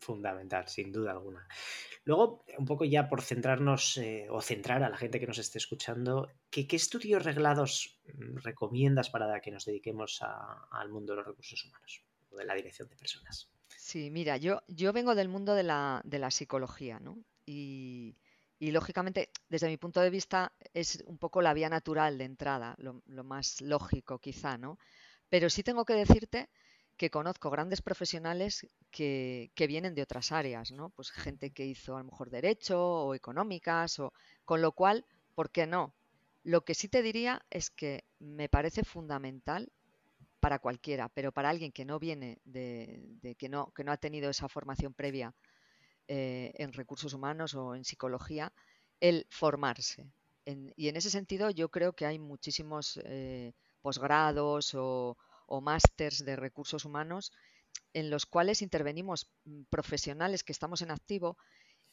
Fundamental, 0.06 0.68
sin 0.68 0.92
duda 0.92 1.14
alguna. 1.14 1.48
Luego, 2.04 2.46
un 2.60 2.66
poco 2.66 2.86
ya 2.86 3.10
por 3.10 3.24
centrarnos 3.24 3.98
eh, 3.98 4.28
o 4.30 4.40
centrar 4.40 4.84
a 4.84 4.90
la 4.90 4.98
gente 4.98 5.20
que 5.20 5.26
nos 5.26 5.40
esté 5.40 5.58
escuchando, 5.58 6.30
¿qué, 6.52 6.68
estudios 6.70 7.24
reglados 7.24 8.00
mm, 8.14 8.38
recomiendas 8.44 9.10
para 9.10 9.42
que 9.42 9.50
nos 9.50 9.66
dediquemos 9.66 10.22
al 10.22 10.90
mundo 10.90 11.14
de 11.14 11.18
los 11.18 11.26
recursos 11.26 11.66
humanos 11.66 12.04
o 12.30 12.38
de 12.38 12.46
la 12.46 12.54
dirección 12.54 12.88
de 12.88 12.96
personas? 12.96 13.50
Sí, 13.68 14.12
mira, 14.12 14.38
yo, 14.38 14.62
yo 14.68 14.94
vengo 14.94 15.16
del 15.16 15.28
mundo 15.28 15.56
de 15.56 15.64
la, 15.64 16.02
de 16.06 16.20
la 16.20 16.30
psicología, 16.30 17.00
¿no? 17.00 17.18
Y, 17.44 18.16
y, 18.60 18.70
lógicamente, 18.70 19.32
desde 19.50 19.70
mi 19.70 19.78
punto 19.78 20.02
de 20.02 20.12
vista, 20.12 20.54
es 20.76 21.04
un 21.08 21.18
poco 21.18 21.42
la 21.42 21.56
vía 21.56 21.70
natural 21.70 22.20
de 22.20 22.26
entrada, 22.26 22.76
lo, 22.78 23.02
lo 23.08 23.24
más 23.24 23.60
lógico 23.62 24.20
quizá, 24.20 24.60
¿no? 24.60 24.78
Pero 25.30 25.50
sí 25.50 25.64
tengo 25.64 25.84
que 25.84 25.96
decirte 25.96 26.50
que 26.98 27.10
conozco 27.10 27.50
grandes 27.50 27.82
profesionales 27.82 28.68
que, 28.92 29.52
vienen 29.68 29.96
de 29.96 30.02
otras 30.02 30.32
áreas, 30.32 30.72
¿no? 30.72 30.90
Pues 30.90 31.12
gente 31.12 31.52
que 31.52 31.66
hizo 31.66 31.96
a 31.96 32.00
lo 32.00 32.06
mejor 32.06 32.30
derecho 32.30 32.82
o 32.82 33.16
económicas, 33.16 34.00
o 34.00 34.14
con 34.46 34.62
lo 34.62 34.72
cual, 34.72 35.06
¿por 35.34 35.50
qué 35.50 35.68
no? 35.68 35.94
Lo 36.44 36.64
que 36.64 36.74
sí 36.76 36.88
te 36.88 37.02
diría 37.02 37.46
es 37.50 37.70
que 37.70 38.06
me 38.20 38.48
parece 38.48 38.84
fundamental 38.84 39.72
para 40.40 40.60
cualquiera, 40.60 41.10
pero 41.10 41.32
para 41.32 41.50
alguien 41.50 41.72
que 41.72 41.86
no 41.86 42.00
viene 42.00 42.40
de, 42.46 43.36
que 43.38 43.50
no, 43.50 43.72
que 43.74 43.84
no 43.84 43.92
ha 43.92 43.98
tenido 43.98 44.30
esa 44.30 44.48
formación 44.48 44.94
previa 44.94 45.34
eh, 46.08 46.54
en 46.56 46.72
recursos 46.72 47.14
humanos 47.14 47.56
o 47.56 47.76
en 47.76 47.84
psicología, 47.84 48.54
el 49.00 49.26
formarse. 49.30 50.08
y 50.46 50.88
en 50.88 50.96
ese 50.96 51.10
sentido 51.10 51.50
yo 51.50 51.70
creo 51.70 51.94
que 51.94 52.06
hay 52.06 52.20
muchísimos 52.20 53.00
eh, 53.04 53.54
posgrados 53.82 54.76
o, 54.76 55.18
o 55.46 55.62
másters 55.62 56.26
de 56.26 56.36
recursos 56.36 56.86
humanos 56.86 57.32
en 57.94 58.10
los 58.10 58.26
cuales 58.26 58.62
intervenimos 58.62 59.32
mm, 59.46 59.64
profesionales 59.70 60.44
que 60.44 60.52
estamos 60.52 60.82
en 60.82 60.92
activo 60.92 61.38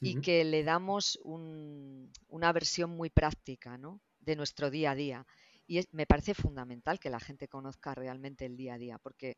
y 0.00 0.20
que 0.20 0.42
le 0.42 0.64
damos 0.64 1.16
una 1.22 2.52
versión 2.52 2.90
muy 2.90 3.08
práctica 3.08 3.78
de 4.18 4.34
nuestro 4.34 4.68
día 4.68 4.90
a 4.90 4.94
día. 4.96 5.26
Y 5.68 5.80
me 5.92 6.06
parece 6.06 6.34
fundamental 6.34 6.98
que 6.98 7.08
la 7.08 7.20
gente 7.20 7.46
conozca 7.46 7.94
realmente 7.94 8.44
el 8.44 8.56
día 8.56 8.74
a 8.74 8.78
día, 8.78 8.98
porque 8.98 9.36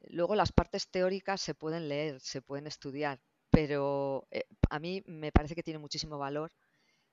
luego 0.00 0.34
las 0.34 0.50
partes 0.50 0.88
teóricas 0.90 1.40
se 1.40 1.54
pueden 1.54 1.88
leer, 1.88 2.20
se 2.20 2.42
pueden 2.42 2.66
estudiar, 2.66 3.20
pero 3.48 4.26
eh, 4.32 4.44
a 4.70 4.80
mí 4.80 5.04
me 5.06 5.30
parece 5.30 5.54
que 5.54 5.62
tiene 5.62 5.78
muchísimo 5.78 6.18
valor 6.18 6.52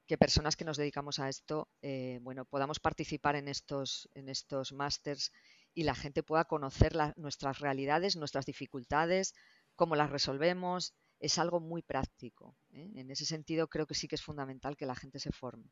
que 0.08 0.18
personas 0.18 0.56
que 0.56 0.66
nos 0.66 0.78
dedicamos 0.78 1.20
a 1.20 1.30
esto, 1.30 1.70
eh, 1.82 2.20
bueno, 2.22 2.44
podamos 2.46 2.80
participar 2.80 3.36
en 3.36 3.48
estos, 3.48 4.10
en 4.16 4.30
estos 4.30 4.74
másters 4.74 5.32
y 5.74 5.84
la 5.84 5.96
gente 5.96 6.24
pueda 6.24 6.46
conocer 6.46 6.96
nuestras 7.16 7.60
realidades, 7.60 8.16
nuestras 8.16 8.46
dificultades, 8.46 9.34
cómo 9.76 9.96
las 9.96 10.10
resolvemos. 10.10 10.94
Es 11.20 11.38
algo 11.38 11.60
muy 11.60 11.82
práctico. 11.82 12.58
¿eh? 12.72 12.92
En 12.96 13.10
ese 13.10 13.26
sentido, 13.26 13.68
creo 13.68 13.88
que 13.88 13.96
sí 13.96 14.08
que 14.08 14.16
es 14.16 14.22
fundamental 14.22 14.76
que 14.76 14.86
la 14.86 14.96
gente 14.96 15.20
se 15.20 15.32
forme. 15.32 15.72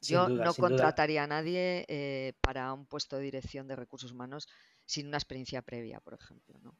Yo 0.00 0.28
no 0.28 0.54
contrataría 0.54 1.24
a 1.24 1.26
nadie 1.26 1.84
eh, 1.88 2.34
para 2.40 2.72
un 2.72 2.86
puesto 2.86 3.16
de 3.16 3.22
dirección 3.22 3.66
de 3.66 3.76
recursos 3.76 4.12
humanos 4.12 4.46
sin 4.84 5.08
una 5.08 5.16
experiencia 5.16 5.62
previa, 5.62 6.00
por 6.00 6.14
ejemplo. 6.14 6.58
¿no? 6.60 6.76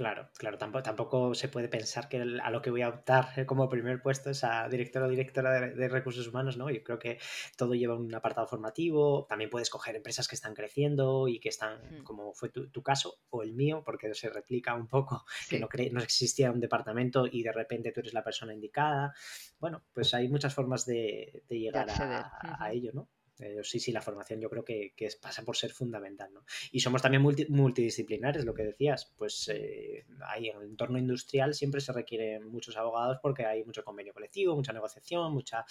Claro, 0.00 0.30
claro, 0.38 0.56
tampoco, 0.56 0.82
tampoco 0.82 1.34
se 1.34 1.48
puede 1.48 1.68
pensar 1.68 2.08
que 2.08 2.22
a 2.22 2.50
lo 2.50 2.62
que 2.62 2.70
voy 2.70 2.82
a 2.82 2.88
optar 2.88 3.26
como 3.46 3.68
primer 3.68 4.00
puesto 4.00 4.30
es 4.30 4.44
a 4.44 4.68
director 4.68 5.02
o 5.02 5.08
directora 5.08 5.60
de, 5.60 5.88
recursos 5.88 6.26
humanos, 6.26 6.56
¿no? 6.56 6.70
Yo 6.70 6.82
creo 6.82 6.98
que 6.98 7.18
todo 7.56 7.74
lleva 7.74 7.96
un 7.96 8.14
apartado 8.14 8.46
formativo, 8.46 9.26
también 9.28 9.50
puedes 9.50 9.68
coger 9.68 9.96
empresas 9.96 10.26
que 10.26 10.36
están 10.36 10.54
creciendo 10.54 11.28
y 11.28 11.38
que 11.38 11.50
están, 11.50 11.80
hmm. 11.80 12.04
como 12.04 12.32
fue 12.32 12.48
tu, 12.48 12.82
caso 12.82 13.18
o 13.28 13.42
el 13.42 13.52
mío, 13.52 13.82
porque 13.84 14.14
se 14.14 14.30
replica 14.30 14.74
un 14.74 14.88
poco, 14.88 15.26
que 15.50 15.60
no, 15.60 15.68
no 15.92 16.02
existía 16.02 16.50
un 16.50 16.60
departamento 16.60 17.26
y 17.30 17.42
de 17.42 17.52
repente 17.52 17.92
tú 17.92 18.00
eres 18.00 18.14
la 18.14 18.24
persona 18.24 18.54
indicada. 18.54 19.12
Bueno, 19.58 19.82
pues 19.92 20.14
hay 20.14 20.28
muchas 20.28 20.54
formas 20.54 20.86
de, 20.86 21.44
llegar 21.50 21.88
a 21.90 22.72
ello, 22.72 22.92
¿no? 22.94 23.08
Eh, 23.40 23.60
sí, 23.62 23.80
sí, 23.80 23.90
la 23.90 24.02
formación 24.02 24.38
yo 24.40 24.50
creo 24.50 24.64
que, 24.64 24.92
pasa 25.20 25.42
por 25.42 25.56
ser 25.56 25.72
fundamental, 25.72 26.32
¿no? 26.32 26.44
Y 26.72 26.80
somos 26.80 27.00
también 27.00 27.22
multidisciplinares, 27.22 28.44
lo 28.44 28.52
que 28.52 28.64
decías, 28.64 29.12
pues 29.16 29.48
eh, 29.48 30.04
en 30.36 30.56
el 30.56 30.62
entorno 30.62 30.98
industrial 30.98 31.54
siempre 31.54 31.80
se 31.80 31.92
requieren 31.92 32.46
muchos 32.46 32.76
abogados 32.76 33.18
porque 33.22 33.46
hay 33.46 33.64
mucho 33.64 33.82
convenio 33.82 34.12
colectivo, 34.12 34.54
mucha 34.54 34.72
negociación, 34.72 35.32
mucha, 35.32 35.64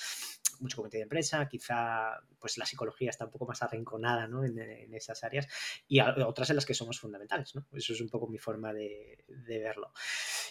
mucho 0.59 0.77
comité 0.77 0.97
de 0.97 1.03
empresa, 1.03 1.47
quizá 1.47 2.19
pues 2.39 2.57
la 2.57 2.65
psicología 2.65 3.11
está 3.11 3.25
un 3.25 3.31
poco 3.31 3.45
más 3.45 3.61
arrinconada 3.61 4.27
¿no? 4.27 4.43
en, 4.43 4.59
esas 4.93 5.23
áreas 5.23 5.47
y 5.87 5.99
otras 5.99 6.49
en 6.49 6.55
las 6.55 6.65
que 6.65 6.73
somos 6.73 6.99
fundamentales, 6.99 7.53
¿no? 7.55 7.67
Eso 7.71 7.93
es 7.93 8.01
un 8.01 8.09
poco 8.09 8.27
mi 8.27 8.39
forma 8.39 8.73
de 8.73 9.23
verlo. 9.47 9.93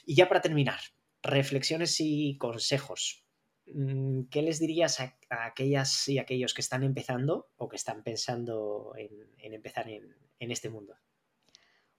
Y 0.07 0.15
ya 0.15 0.29
para 0.29 0.41
terminar, 0.41 0.81
reflexiones 1.23 1.97
y 1.99 2.37
consejos 2.39 3.28
¿qué 4.31 4.43
les 4.43 4.59
dirías 4.59 5.01
a, 5.01 5.17
aquellas 5.31 6.09
y 6.09 6.19
aquellos 6.19 6.55
que 6.55 6.61
están 6.61 6.83
empezando 6.83 7.49
o 7.57 7.69
que 7.69 7.77
están 7.77 8.03
pensando 8.03 8.95
en, 8.97 9.53
empezar 9.53 9.89
en, 9.89 10.15
este 10.39 10.71
mundo? 10.71 10.97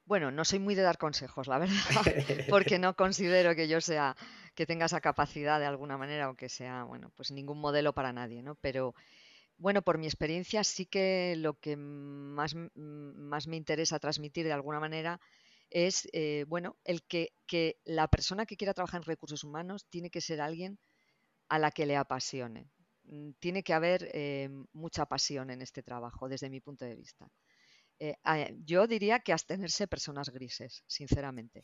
Bueno, 0.05 0.32
no 0.32 0.43
soy 0.43 0.60
muy 0.60 0.73
de 0.73 0.82
dar 0.82 0.97
consejos, 0.97 1.47
la 1.47 1.60
verdad, 1.60 1.75
porque 2.49 2.79
no 2.79 2.95
considero 2.95 3.55
que 3.55 3.67
yo 3.67 3.79
sea, 3.79 4.15
que 4.55 4.65
tenga 4.65 4.88
esa 4.88 5.01
capacidad 5.01 5.60
de 5.60 5.67
alguna 5.67 5.97
manera 5.97 6.29
o 6.29 6.36
que 6.36 6.49
sea, 6.49 6.84
bueno, 6.84 7.12
pues 7.15 7.32
ningún 7.32 7.60
modelo 7.60 7.93
para 7.93 8.12
nadie, 8.12 8.41
¿no? 8.41 8.55
Pero 8.55 8.95
bueno, 9.58 9.82
por 9.84 9.97
mi 9.97 10.08
experiencia 10.08 10.63
sí 10.63 10.86
que 10.86 11.36
lo 11.38 11.60
que 11.60 11.75
más, 11.75 12.55
más 12.55 13.47
me 13.47 13.58
interesa 13.58 13.99
transmitir 13.99 14.45
de 14.45 14.53
alguna 14.53 14.79
manera 14.79 15.19
es, 15.69 16.08
eh, 16.13 16.45
bueno, 16.47 16.77
el 16.84 17.03
que, 17.03 17.34
que 17.45 17.77
la 17.84 18.08
persona 18.08 18.47
que 18.47 18.58
quiera 18.58 18.73
trabajar 18.73 19.01
en 19.01 19.05
recursos 19.05 19.43
humanos 19.43 19.86
tiene 19.89 20.10
que 20.10 20.21
ser 20.21 20.41
alguien 20.41 20.79
a 21.49 21.59
la 21.59 21.71
que 21.71 21.85
le 21.85 21.97
apasione. 21.97 22.69
Mm, 23.05 23.31
tiene 23.39 23.63
que 23.63 23.73
haber 23.73 24.09
eh, 24.13 24.49
mucha 24.73 25.05
pasión 25.05 25.49
en 25.49 25.62
este 25.62 25.83
trabajo, 25.83 26.29
desde 26.29 26.49
mi 26.49 26.62
punto 26.62 26.85
de 26.85 26.95
vista. 26.95 27.29
Eh, 27.99 28.15
yo 28.63 28.88
diría 28.88 29.19
que 29.19 29.33
abstenerse 29.33 29.88
personas 29.88 30.29
grises, 30.29 30.83
sinceramente. 30.88 31.63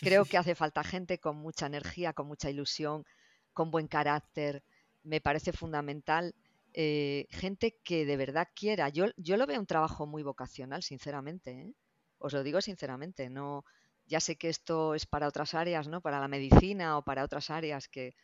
Creo 0.00 0.24
que 0.24 0.36
hace 0.36 0.56
falta 0.56 0.82
gente 0.82 1.18
con 1.18 1.36
mucha 1.36 1.66
energía, 1.66 2.12
con 2.12 2.26
mucha 2.26 2.50
ilusión, 2.50 3.04
con 3.52 3.70
buen 3.70 3.86
carácter. 3.86 4.64
Me 5.04 5.20
parece 5.20 5.52
fundamental 5.52 6.34
eh, 6.72 7.26
gente 7.30 7.78
que 7.84 8.04
de 8.04 8.16
verdad 8.16 8.48
quiera. 8.54 8.88
Yo, 8.88 9.06
yo 9.16 9.36
lo 9.36 9.46
veo 9.46 9.60
un 9.60 9.66
trabajo 9.66 10.06
muy 10.06 10.24
vocacional, 10.24 10.82
sinceramente. 10.82 11.72
Os 12.18 12.32
lo 12.32 12.42
digo 12.42 12.60
sinceramente. 12.60 13.30
No, 13.30 13.64
ya 14.06 14.18
sé 14.18 14.36
que 14.36 14.48
esto 14.48 14.94
es 14.94 15.06
para 15.06 15.28
otras 15.28 15.54
áreas, 15.54 15.86
¿no? 15.86 16.00
Para 16.00 16.20
la 16.20 16.28
medicina 16.28 16.98
o 16.98 17.02
para 17.04 17.22
otras 17.22 17.50
áreas 17.50 17.86
que, 17.86 18.16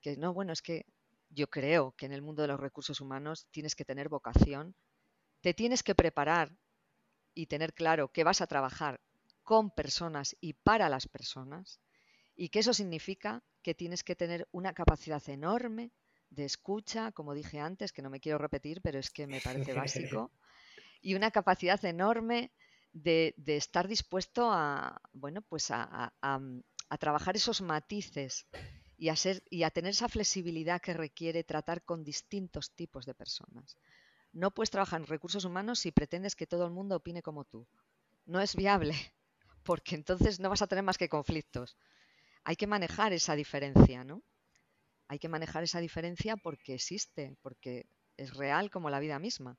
que 0.00 0.16
no, 0.16 0.32
bueno, 0.32 0.52
es 0.52 0.62
que 0.62 0.86
yo 1.28 1.48
creo 1.48 1.92
que 1.96 2.06
en 2.06 2.12
el 2.12 2.22
mundo 2.22 2.42
de 2.42 2.48
los 2.48 2.60
recursos 2.60 3.00
humanos 3.00 3.46
tienes 3.50 3.74
que 3.74 3.84
tener 3.84 4.08
vocación, 4.08 4.74
te 5.40 5.54
tienes 5.54 5.82
que 5.82 5.94
preparar 5.94 6.56
y 7.34 7.46
tener 7.46 7.72
claro 7.72 8.12
que 8.12 8.24
vas 8.24 8.40
a 8.40 8.46
trabajar 8.46 9.00
con 9.42 9.70
personas 9.70 10.36
y 10.40 10.54
para 10.54 10.88
las 10.88 11.08
personas 11.08 11.80
y 12.34 12.48
que 12.48 12.60
eso 12.60 12.74
significa 12.74 13.42
que 13.62 13.74
tienes 13.74 14.02
que 14.02 14.16
tener 14.16 14.48
una 14.52 14.72
capacidad 14.72 15.22
enorme 15.28 15.92
de 16.30 16.44
escucha, 16.44 17.12
como 17.12 17.34
dije 17.34 17.58
antes, 17.58 17.92
que 17.92 18.02
no 18.02 18.10
me 18.10 18.20
quiero 18.20 18.38
repetir, 18.38 18.80
pero 18.82 18.98
es 18.98 19.10
que 19.10 19.26
me 19.26 19.40
parece 19.40 19.74
básico, 19.74 20.30
y 21.00 21.14
una 21.14 21.30
capacidad 21.30 21.84
enorme 21.84 22.52
de, 22.92 23.34
estar 23.46 23.88
dispuesto 23.88 24.50
a, 24.50 25.00
bueno, 25.12 25.42
pues 25.42 25.70
a, 25.70 26.14
a 26.90 26.98
trabajar 26.98 27.36
esos 27.36 27.60
matices 27.60 28.46
y 29.00 29.62
a, 29.62 29.70
tener 29.70 29.92
esa 29.92 30.10
flexibilidad 30.10 30.82
que 30.82 30.92
requiere 30.92 31.42
tratar 31.42 31.82
con 31.82 32.04
distintos 32.04 32.72
tipos 32.72 33.06
de 33.06 33.14
personas. 33.14 33.78
No 34.30 34.50
puedes 34.50 34.70
trabajar 34.70 35.00
en 35.00 35.06
recursos 35.06 35.46
humanos 35.46 35.78
si 35.78 35.90
pretendes 35.90 36.36
que 36.36 36.46
todo 36.46 36.66
el 36.66 36.70
mundo 36.70 36.96
opine 36.96 37.22
como 37.22 37.46
tú. 37.46 37.66
No 38.26 38.42
es 38.42 38.54
viable, 38.54 38.94
porque 39.64 39.94
entonces 39.94 40.38
no 40.38 40.50
vas 40.50 40.60
a 40.60 40.66
tener 40.66 40.84
más 40.84 40.98
que 40.98 41.08
conflictos. 41.08 41.78
Hay 42.44 42.56
que 42.56 42.66
manejar 42.66 43.14
esa 43.14 43.34
diferencia, 43.34 44.04
¿no? 44.04 44.22
Hay 45.08 45.18
que 45.18 45.30
manejar 45.30 45.64
esa 45.64 45.80
diferencia 45.80 46.36
porque 46.36 46.74
existe, 46.74 47.38
porque 47.40 47.86
es 48.18 48.34
real 48.34 48.70
como 48.70 48.90
la 48.90 49.00
vida 49.00 49.18
misma. 49.18 49.56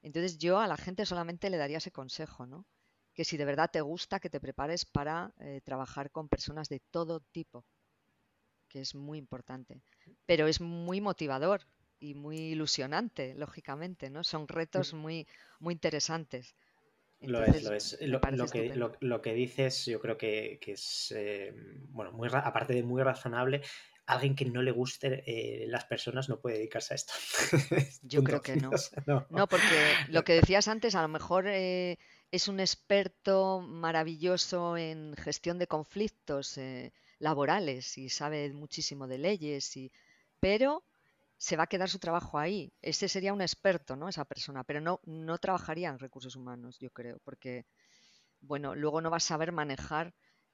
Entonces 0.00 0.38
yo 0.38 0.58
a 0.58 0.66
la 0.66 0.78
gente 0.78 1.04
solamente 1.04 1.50
le 1.50 1.58
daría 1.58 1.78
ese 1.78 1.92
consejo, 1.92 2.46
¿no? 2.46 2.64
Que 3.12 3.26
si 3.26 3.36
de 3.36 3.44
verdad 3.44 3.70
te 3.70 3.82
gusta, 3.82 4.20
que 4.20 4.30
te 4.30 4.40
prepares 4.40 4.86
para 4.86 5.34
eh, 5.38 5.60
trabajar 5.62 6.10
con 6.10 6.30
personas 6.30 6.70
de 6.70 6.80
todo 6.90 7.20
tipo 7.20 7.66
que 8.70 8.80
es 8.80 8.94
muy 8.94 9.18
importante. 9.18 9.82
Pero 10.24 10.46
es 10.46 10.60
muy 10.60 11.00
motivador 11.00 11.66
y 11.98 12.14
muy 12.14 12.38
ilusionante, 12.38 13.34
lógicamente, 13.34 14.08
¿no? 14.08 14.24
Son 14.24 14.48
retos 14.48 14.94
muy, 14.94 15.26
muy 15.58 15.74
interesantes. 15.74 16.54
lo 17.20 17.44
es, 17.44 17.62
lo 17.64 17.74
es. 17.74 17.98
Lo, 18.00 18.20
que, 18.48 18.74
lo, 19.00 19.20
que, 19.20 19.34
dices, 19.34 19.84
yo 19.84 20.00
creo 20.00 20.16
que, 20.16 20.58
es, 20.66 21.12
eh, 21.14 21.52
bueno, 21.90 22.12
muy, 22.12 22.28
aparte 22.32 22.72
de 22.72 22.82
muy 22.82 23.02
razonable, 23.02 23.60
alguien 24.10 24.34
que 24.34 24.44
no 24.44 24.62
le 24.62 24.72
guste 24.72 25.22
eh, 25.26 25.66
las 25.68 25.84
personas 25.84 26.28
no 26.28 26.40
puede 26.40 26.56
dedicarse 26.58 26.94
a 26.94 26.96
esto. 26.96 27.12
Yo 28.02 28.22
creo 28.22 28.42
que 28.42 28.56
no. 29.06 29.26
no. 29.30 29.46
porque 29.46 29.64
lo 30.08 30.24
que 30.24 30.34
decías 30.34 30.68
antes, 30.68 30.94
a 30.94 31.02
lo 31.02 31.08
mejor 31.08 31.46
eh, 31.46 31.98
es 32.30 32.48
un 32.48 32.60
experto 32.60 33.60
maravilloso 33.60 34.76
en 34.76 35.14
gestión 35.16 35.58
de 35.58 35.66
conflictos 35.66 36.58
eh, 36.58 36.92
laborales 37.20 37.96
y 37.98 38.08
sabe 38.08 38.52
muchísimo 38.52 39.06
de 39.06 39.18
leyes, 39.18 39.76
y... 39.76 39.92
pero 40.40 40.84
se 41.36 41.56
va 41.56 41.64
a 41.64 41.68
quedar 41.68 41.88
su 41.88 41.98
trabajo 41.98 42.38
ahí. 42.38 42.72
Ese 42.82 43.08
sería 43.08 43.32
un 43.32 43.40
experto, 43.40 43.96
¿no? 43.96 44.08
Esa 44.08 44.24
persona, 44.24 44.64
pero 44.64 44.80
no, 44.80 45.00
no 45.04 45.38
trabajaría 45.38 45.88
en 45.88 45.98
recursos 45.98 46.36
humanos, 46.36 46.78
yo 46.80 46.90
creo, 46.90 47.18
porque, 47.24 47.64
bueno, 48.40 48.74
luego 48.74 49.00
no 49.00 49.10
va 49.10 49.18
a 49.18 49.20
saber 49.20 49.52
manejar 49.52 50.12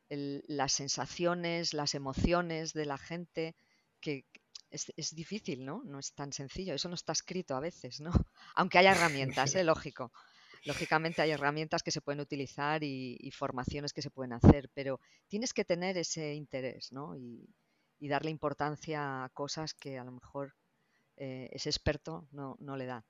las 0.09 0.73
sensaciones, 0.73 1.75
las 1.75 1.95
emociones 1.95 2.73
de 2.73 2.87
la 2.87 2.99
gente, 2.99 3.57
que 4.01 4.25
es, 4.71 5.15
difícil, 5.15 5.65
¿no? 5.65 5.83
No 5.85 5.99
es 5.99 6.13
tan 6.13 6.33
sencillo. 6.33 6.75
Eso 6.75 6.89
no 6.89 6.95
está 6.95 7.13
escrito 7.13 7.57
a 7.57 7.61
veces, 7.61 8.01
¿no? 8.01 8.11
Aunque 8.55 8.79
haya 8.79 8.93
herramientas, 8.93 9.55
¿eh? 9.55 9.65
lógico. 9.65 10.13
Lógicamente 10.67 11.23
hay 11.23 11.31
herramientas 11.31 11.83
que 11.83 11.91
se 11.91 12.01
pueden 12.01 12.21
utilizar 12.21 12.83
y, 12.83 13.31
formaciones 13.33 13.93
que 13.93 14.03
se 14.03 14.11
pueden 14.11 14.33
hacer, 14.33 14.71
pero 14.75 15.01
tienes 15.29 15.55
que 15.55 15.65
tener 15.65 15.97
ese 15.97 16.35
interés, 16.35 16.93
¿no? 16.93 17.17
Y, 17.17 17.49
darle 18.09 18.31
importancia 18.31 19.25
a 19.25 19.29
cosas 19.31 19.75
que 19.75 19.99
a 19.99 20.05
lo 20.05 20.13
mejor 20.13 20.55
eh, 21.17 21.49
ese 21.51 21.71
experto 21.71 22.29
no, 22.31 22.57
no 22.61 22.77
le 22.77 22.87
da. 22.87 23.05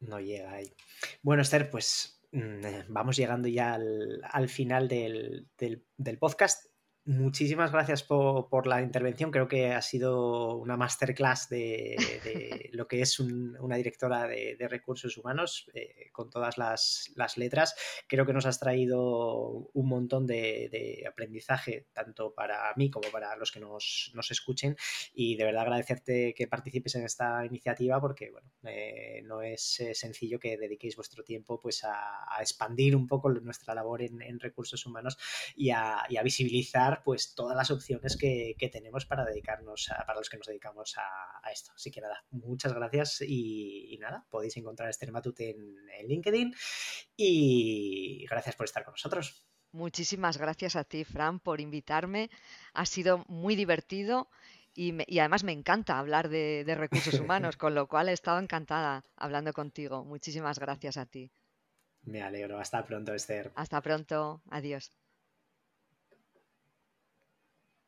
No 0.00 0.18
llega 0.18 0.54
ahí. 0.54 0.74
Bueno, 1.22 1.42
Esther, 1.42 1.70
pues 1.70 2.14
Mm, 2.34 2.66
eh, 2.66 2.84
vamos 2.88 3.16
llegando 3.16 3.46
ya 3.46 3.74
al, 3.74 4.48
final 4.48 4.88
del, 4.88 5.46
del, 5.56 6.18
podcast. 6.18 6.66
Muchísimas 7.06 7.70
gracias 7.70 8.02
por, 8.02 8.66
la 8.66 8.80
intervención. 8.80 9.30
Creo 9.30 9.46
que 9.46 9.72
ha 9.72 9.82
sido 9.82 10.56
una 10.56 10.78
masterclass 10.78 11.50
de, 11.50 11.96
lo 12.72 12.88
que 12.88 13.02
es 13.02 13.20
una 13.20 13.76
directora 13.76 14.26
de, 14.26 14.56
recursos 14.70 15.18
humanos 15.18 15.70
eh, 15.74 16.08
con 16.12 16.30
todas 16.30 16.56
las, 16.56 17.12
letras. 17.36 17.74
Creo 18.08 18.24
que 18.24 18.32
nos 18.32 18.46
has 18.46 18.58
traído 18.58 19.70
un 19.74 19.86
montón 19.86 20.26
de, 20.26 21.04
aprendizaje, 21.06 21.88
tanto 21.92 22.32
para 22.32 22.72
mí 22.76 22.90
como 22.90 23.10
para 23.10 23.36
los 23.36 23.52
que 23.52 23.60
nos, 23.60 24.10
escuchen. 24.30 24.74
Y 25.12 25.36
de 25.36 25.44
verdad 25.44 25.64
agradecerte 25.64 26.32
que 26.32 26.46
participes 26.46 26.94
en 26.94 27.04
esta 27.04 27.44
iniciativa 27.44 28.00
porque 28.00 28.30
bueno, 28.30 28.48
eh, 28.62 29.20
no 29.24 29.42
es 29.42 29.78
eh, 29.80 29.94
sencillo 29.94 30.40
que 30.40 30.56
dediquéis 30.56 30.96
vuestro 30.96 31.22
tiempo 31.22 31.60
pues, 31.60 31.84
a, 31.84 32.40
expandir 32.40 32.96
un 32.96 33.06
poco 33.06 33.28
nuestra 33.28 33.74
labor 33.74 34.00
en, 34.00 34.40
recursos 34.40 34.86
humanos 34.86 35.18
y 35.54 35.70
a 35.70 36.06
visibilizar 36.22 36.93
pues 37.02 37.34
todas 37.34 37.56
las 37.56 37.70
opciones 37.70 38.16
que, 38.16 38.54
tenemos 38.72 39.06
para 39.06 39.24
dedicarnos 39.24 39.90
a, 39.90 40.04
para 40.06 40.18
los 40.18 40.28
que 40.28 40.36
nos 40.36 40.46
dedicamos 40.46 40.94
a, 40.96 41.50
esto. 41.50 41.72
Así 41.74 41.90
que 41.90 42.00
nada, 42.00 42.24
muchas 42.30 42.72
gracias 42.72 43.20
y, 43.20 43.96
nada, 44.00 44.26
podéis 44.30 44.56
encontrar 44.56 44.88
este 44.88 45.10
Matute 45.10 45.50
en, 45.50 45.76
en 45.98 46.08
LinkedIn 46.08 46.54
y 47.16 48.26
gracias 48.26 48.56
por 48.56 48.64
estar 48.64 48.84
con 48.84 48.92
nosotros. 48.92 49.46
Muchísimas 49.72 50.38
gracias 50.38 50.76
a 50.76 50.84
ti, 50.84 51.04
Fran, 51.04 51.40
por 51.40 51.60
invitarme. 51.60 52.30
Ha 52.74 52.86
sido 52.86 53.24
muy 53.28 53.56
divertido 53.56 54.28
y, 54.74 54.92
además 55.18 55.44
me 55.44 55.52
encanta 55.52 55.98
hablar 55.98 56.28
de, 56.28 56.64
de 56.64 56.74
recursos 56.74 57.14
humanos, 57.20 57.56
con 57.56 57.74
lo 57.74 57.88
cual 57.88 58.08
he 58.08 58.12
estado 58.12 58.38
encantada 58.38 59.04
hablando 59.16 59.52
contigo. 59.52 60.04
Muchísimas 60.04 60.58
gracias 60.58 60.96
a 60.96 61.06
ti. 61.06 61.30
Me 62.02 62.22
alegro. 62.22 62.58
Hasta 62.58 62.84
pronto, 62.84 63.14
Esther. 63.14 63.52
Hasta 63.54 63.80
pronto. 63.80 64.42
Adiós. 64.50 64.92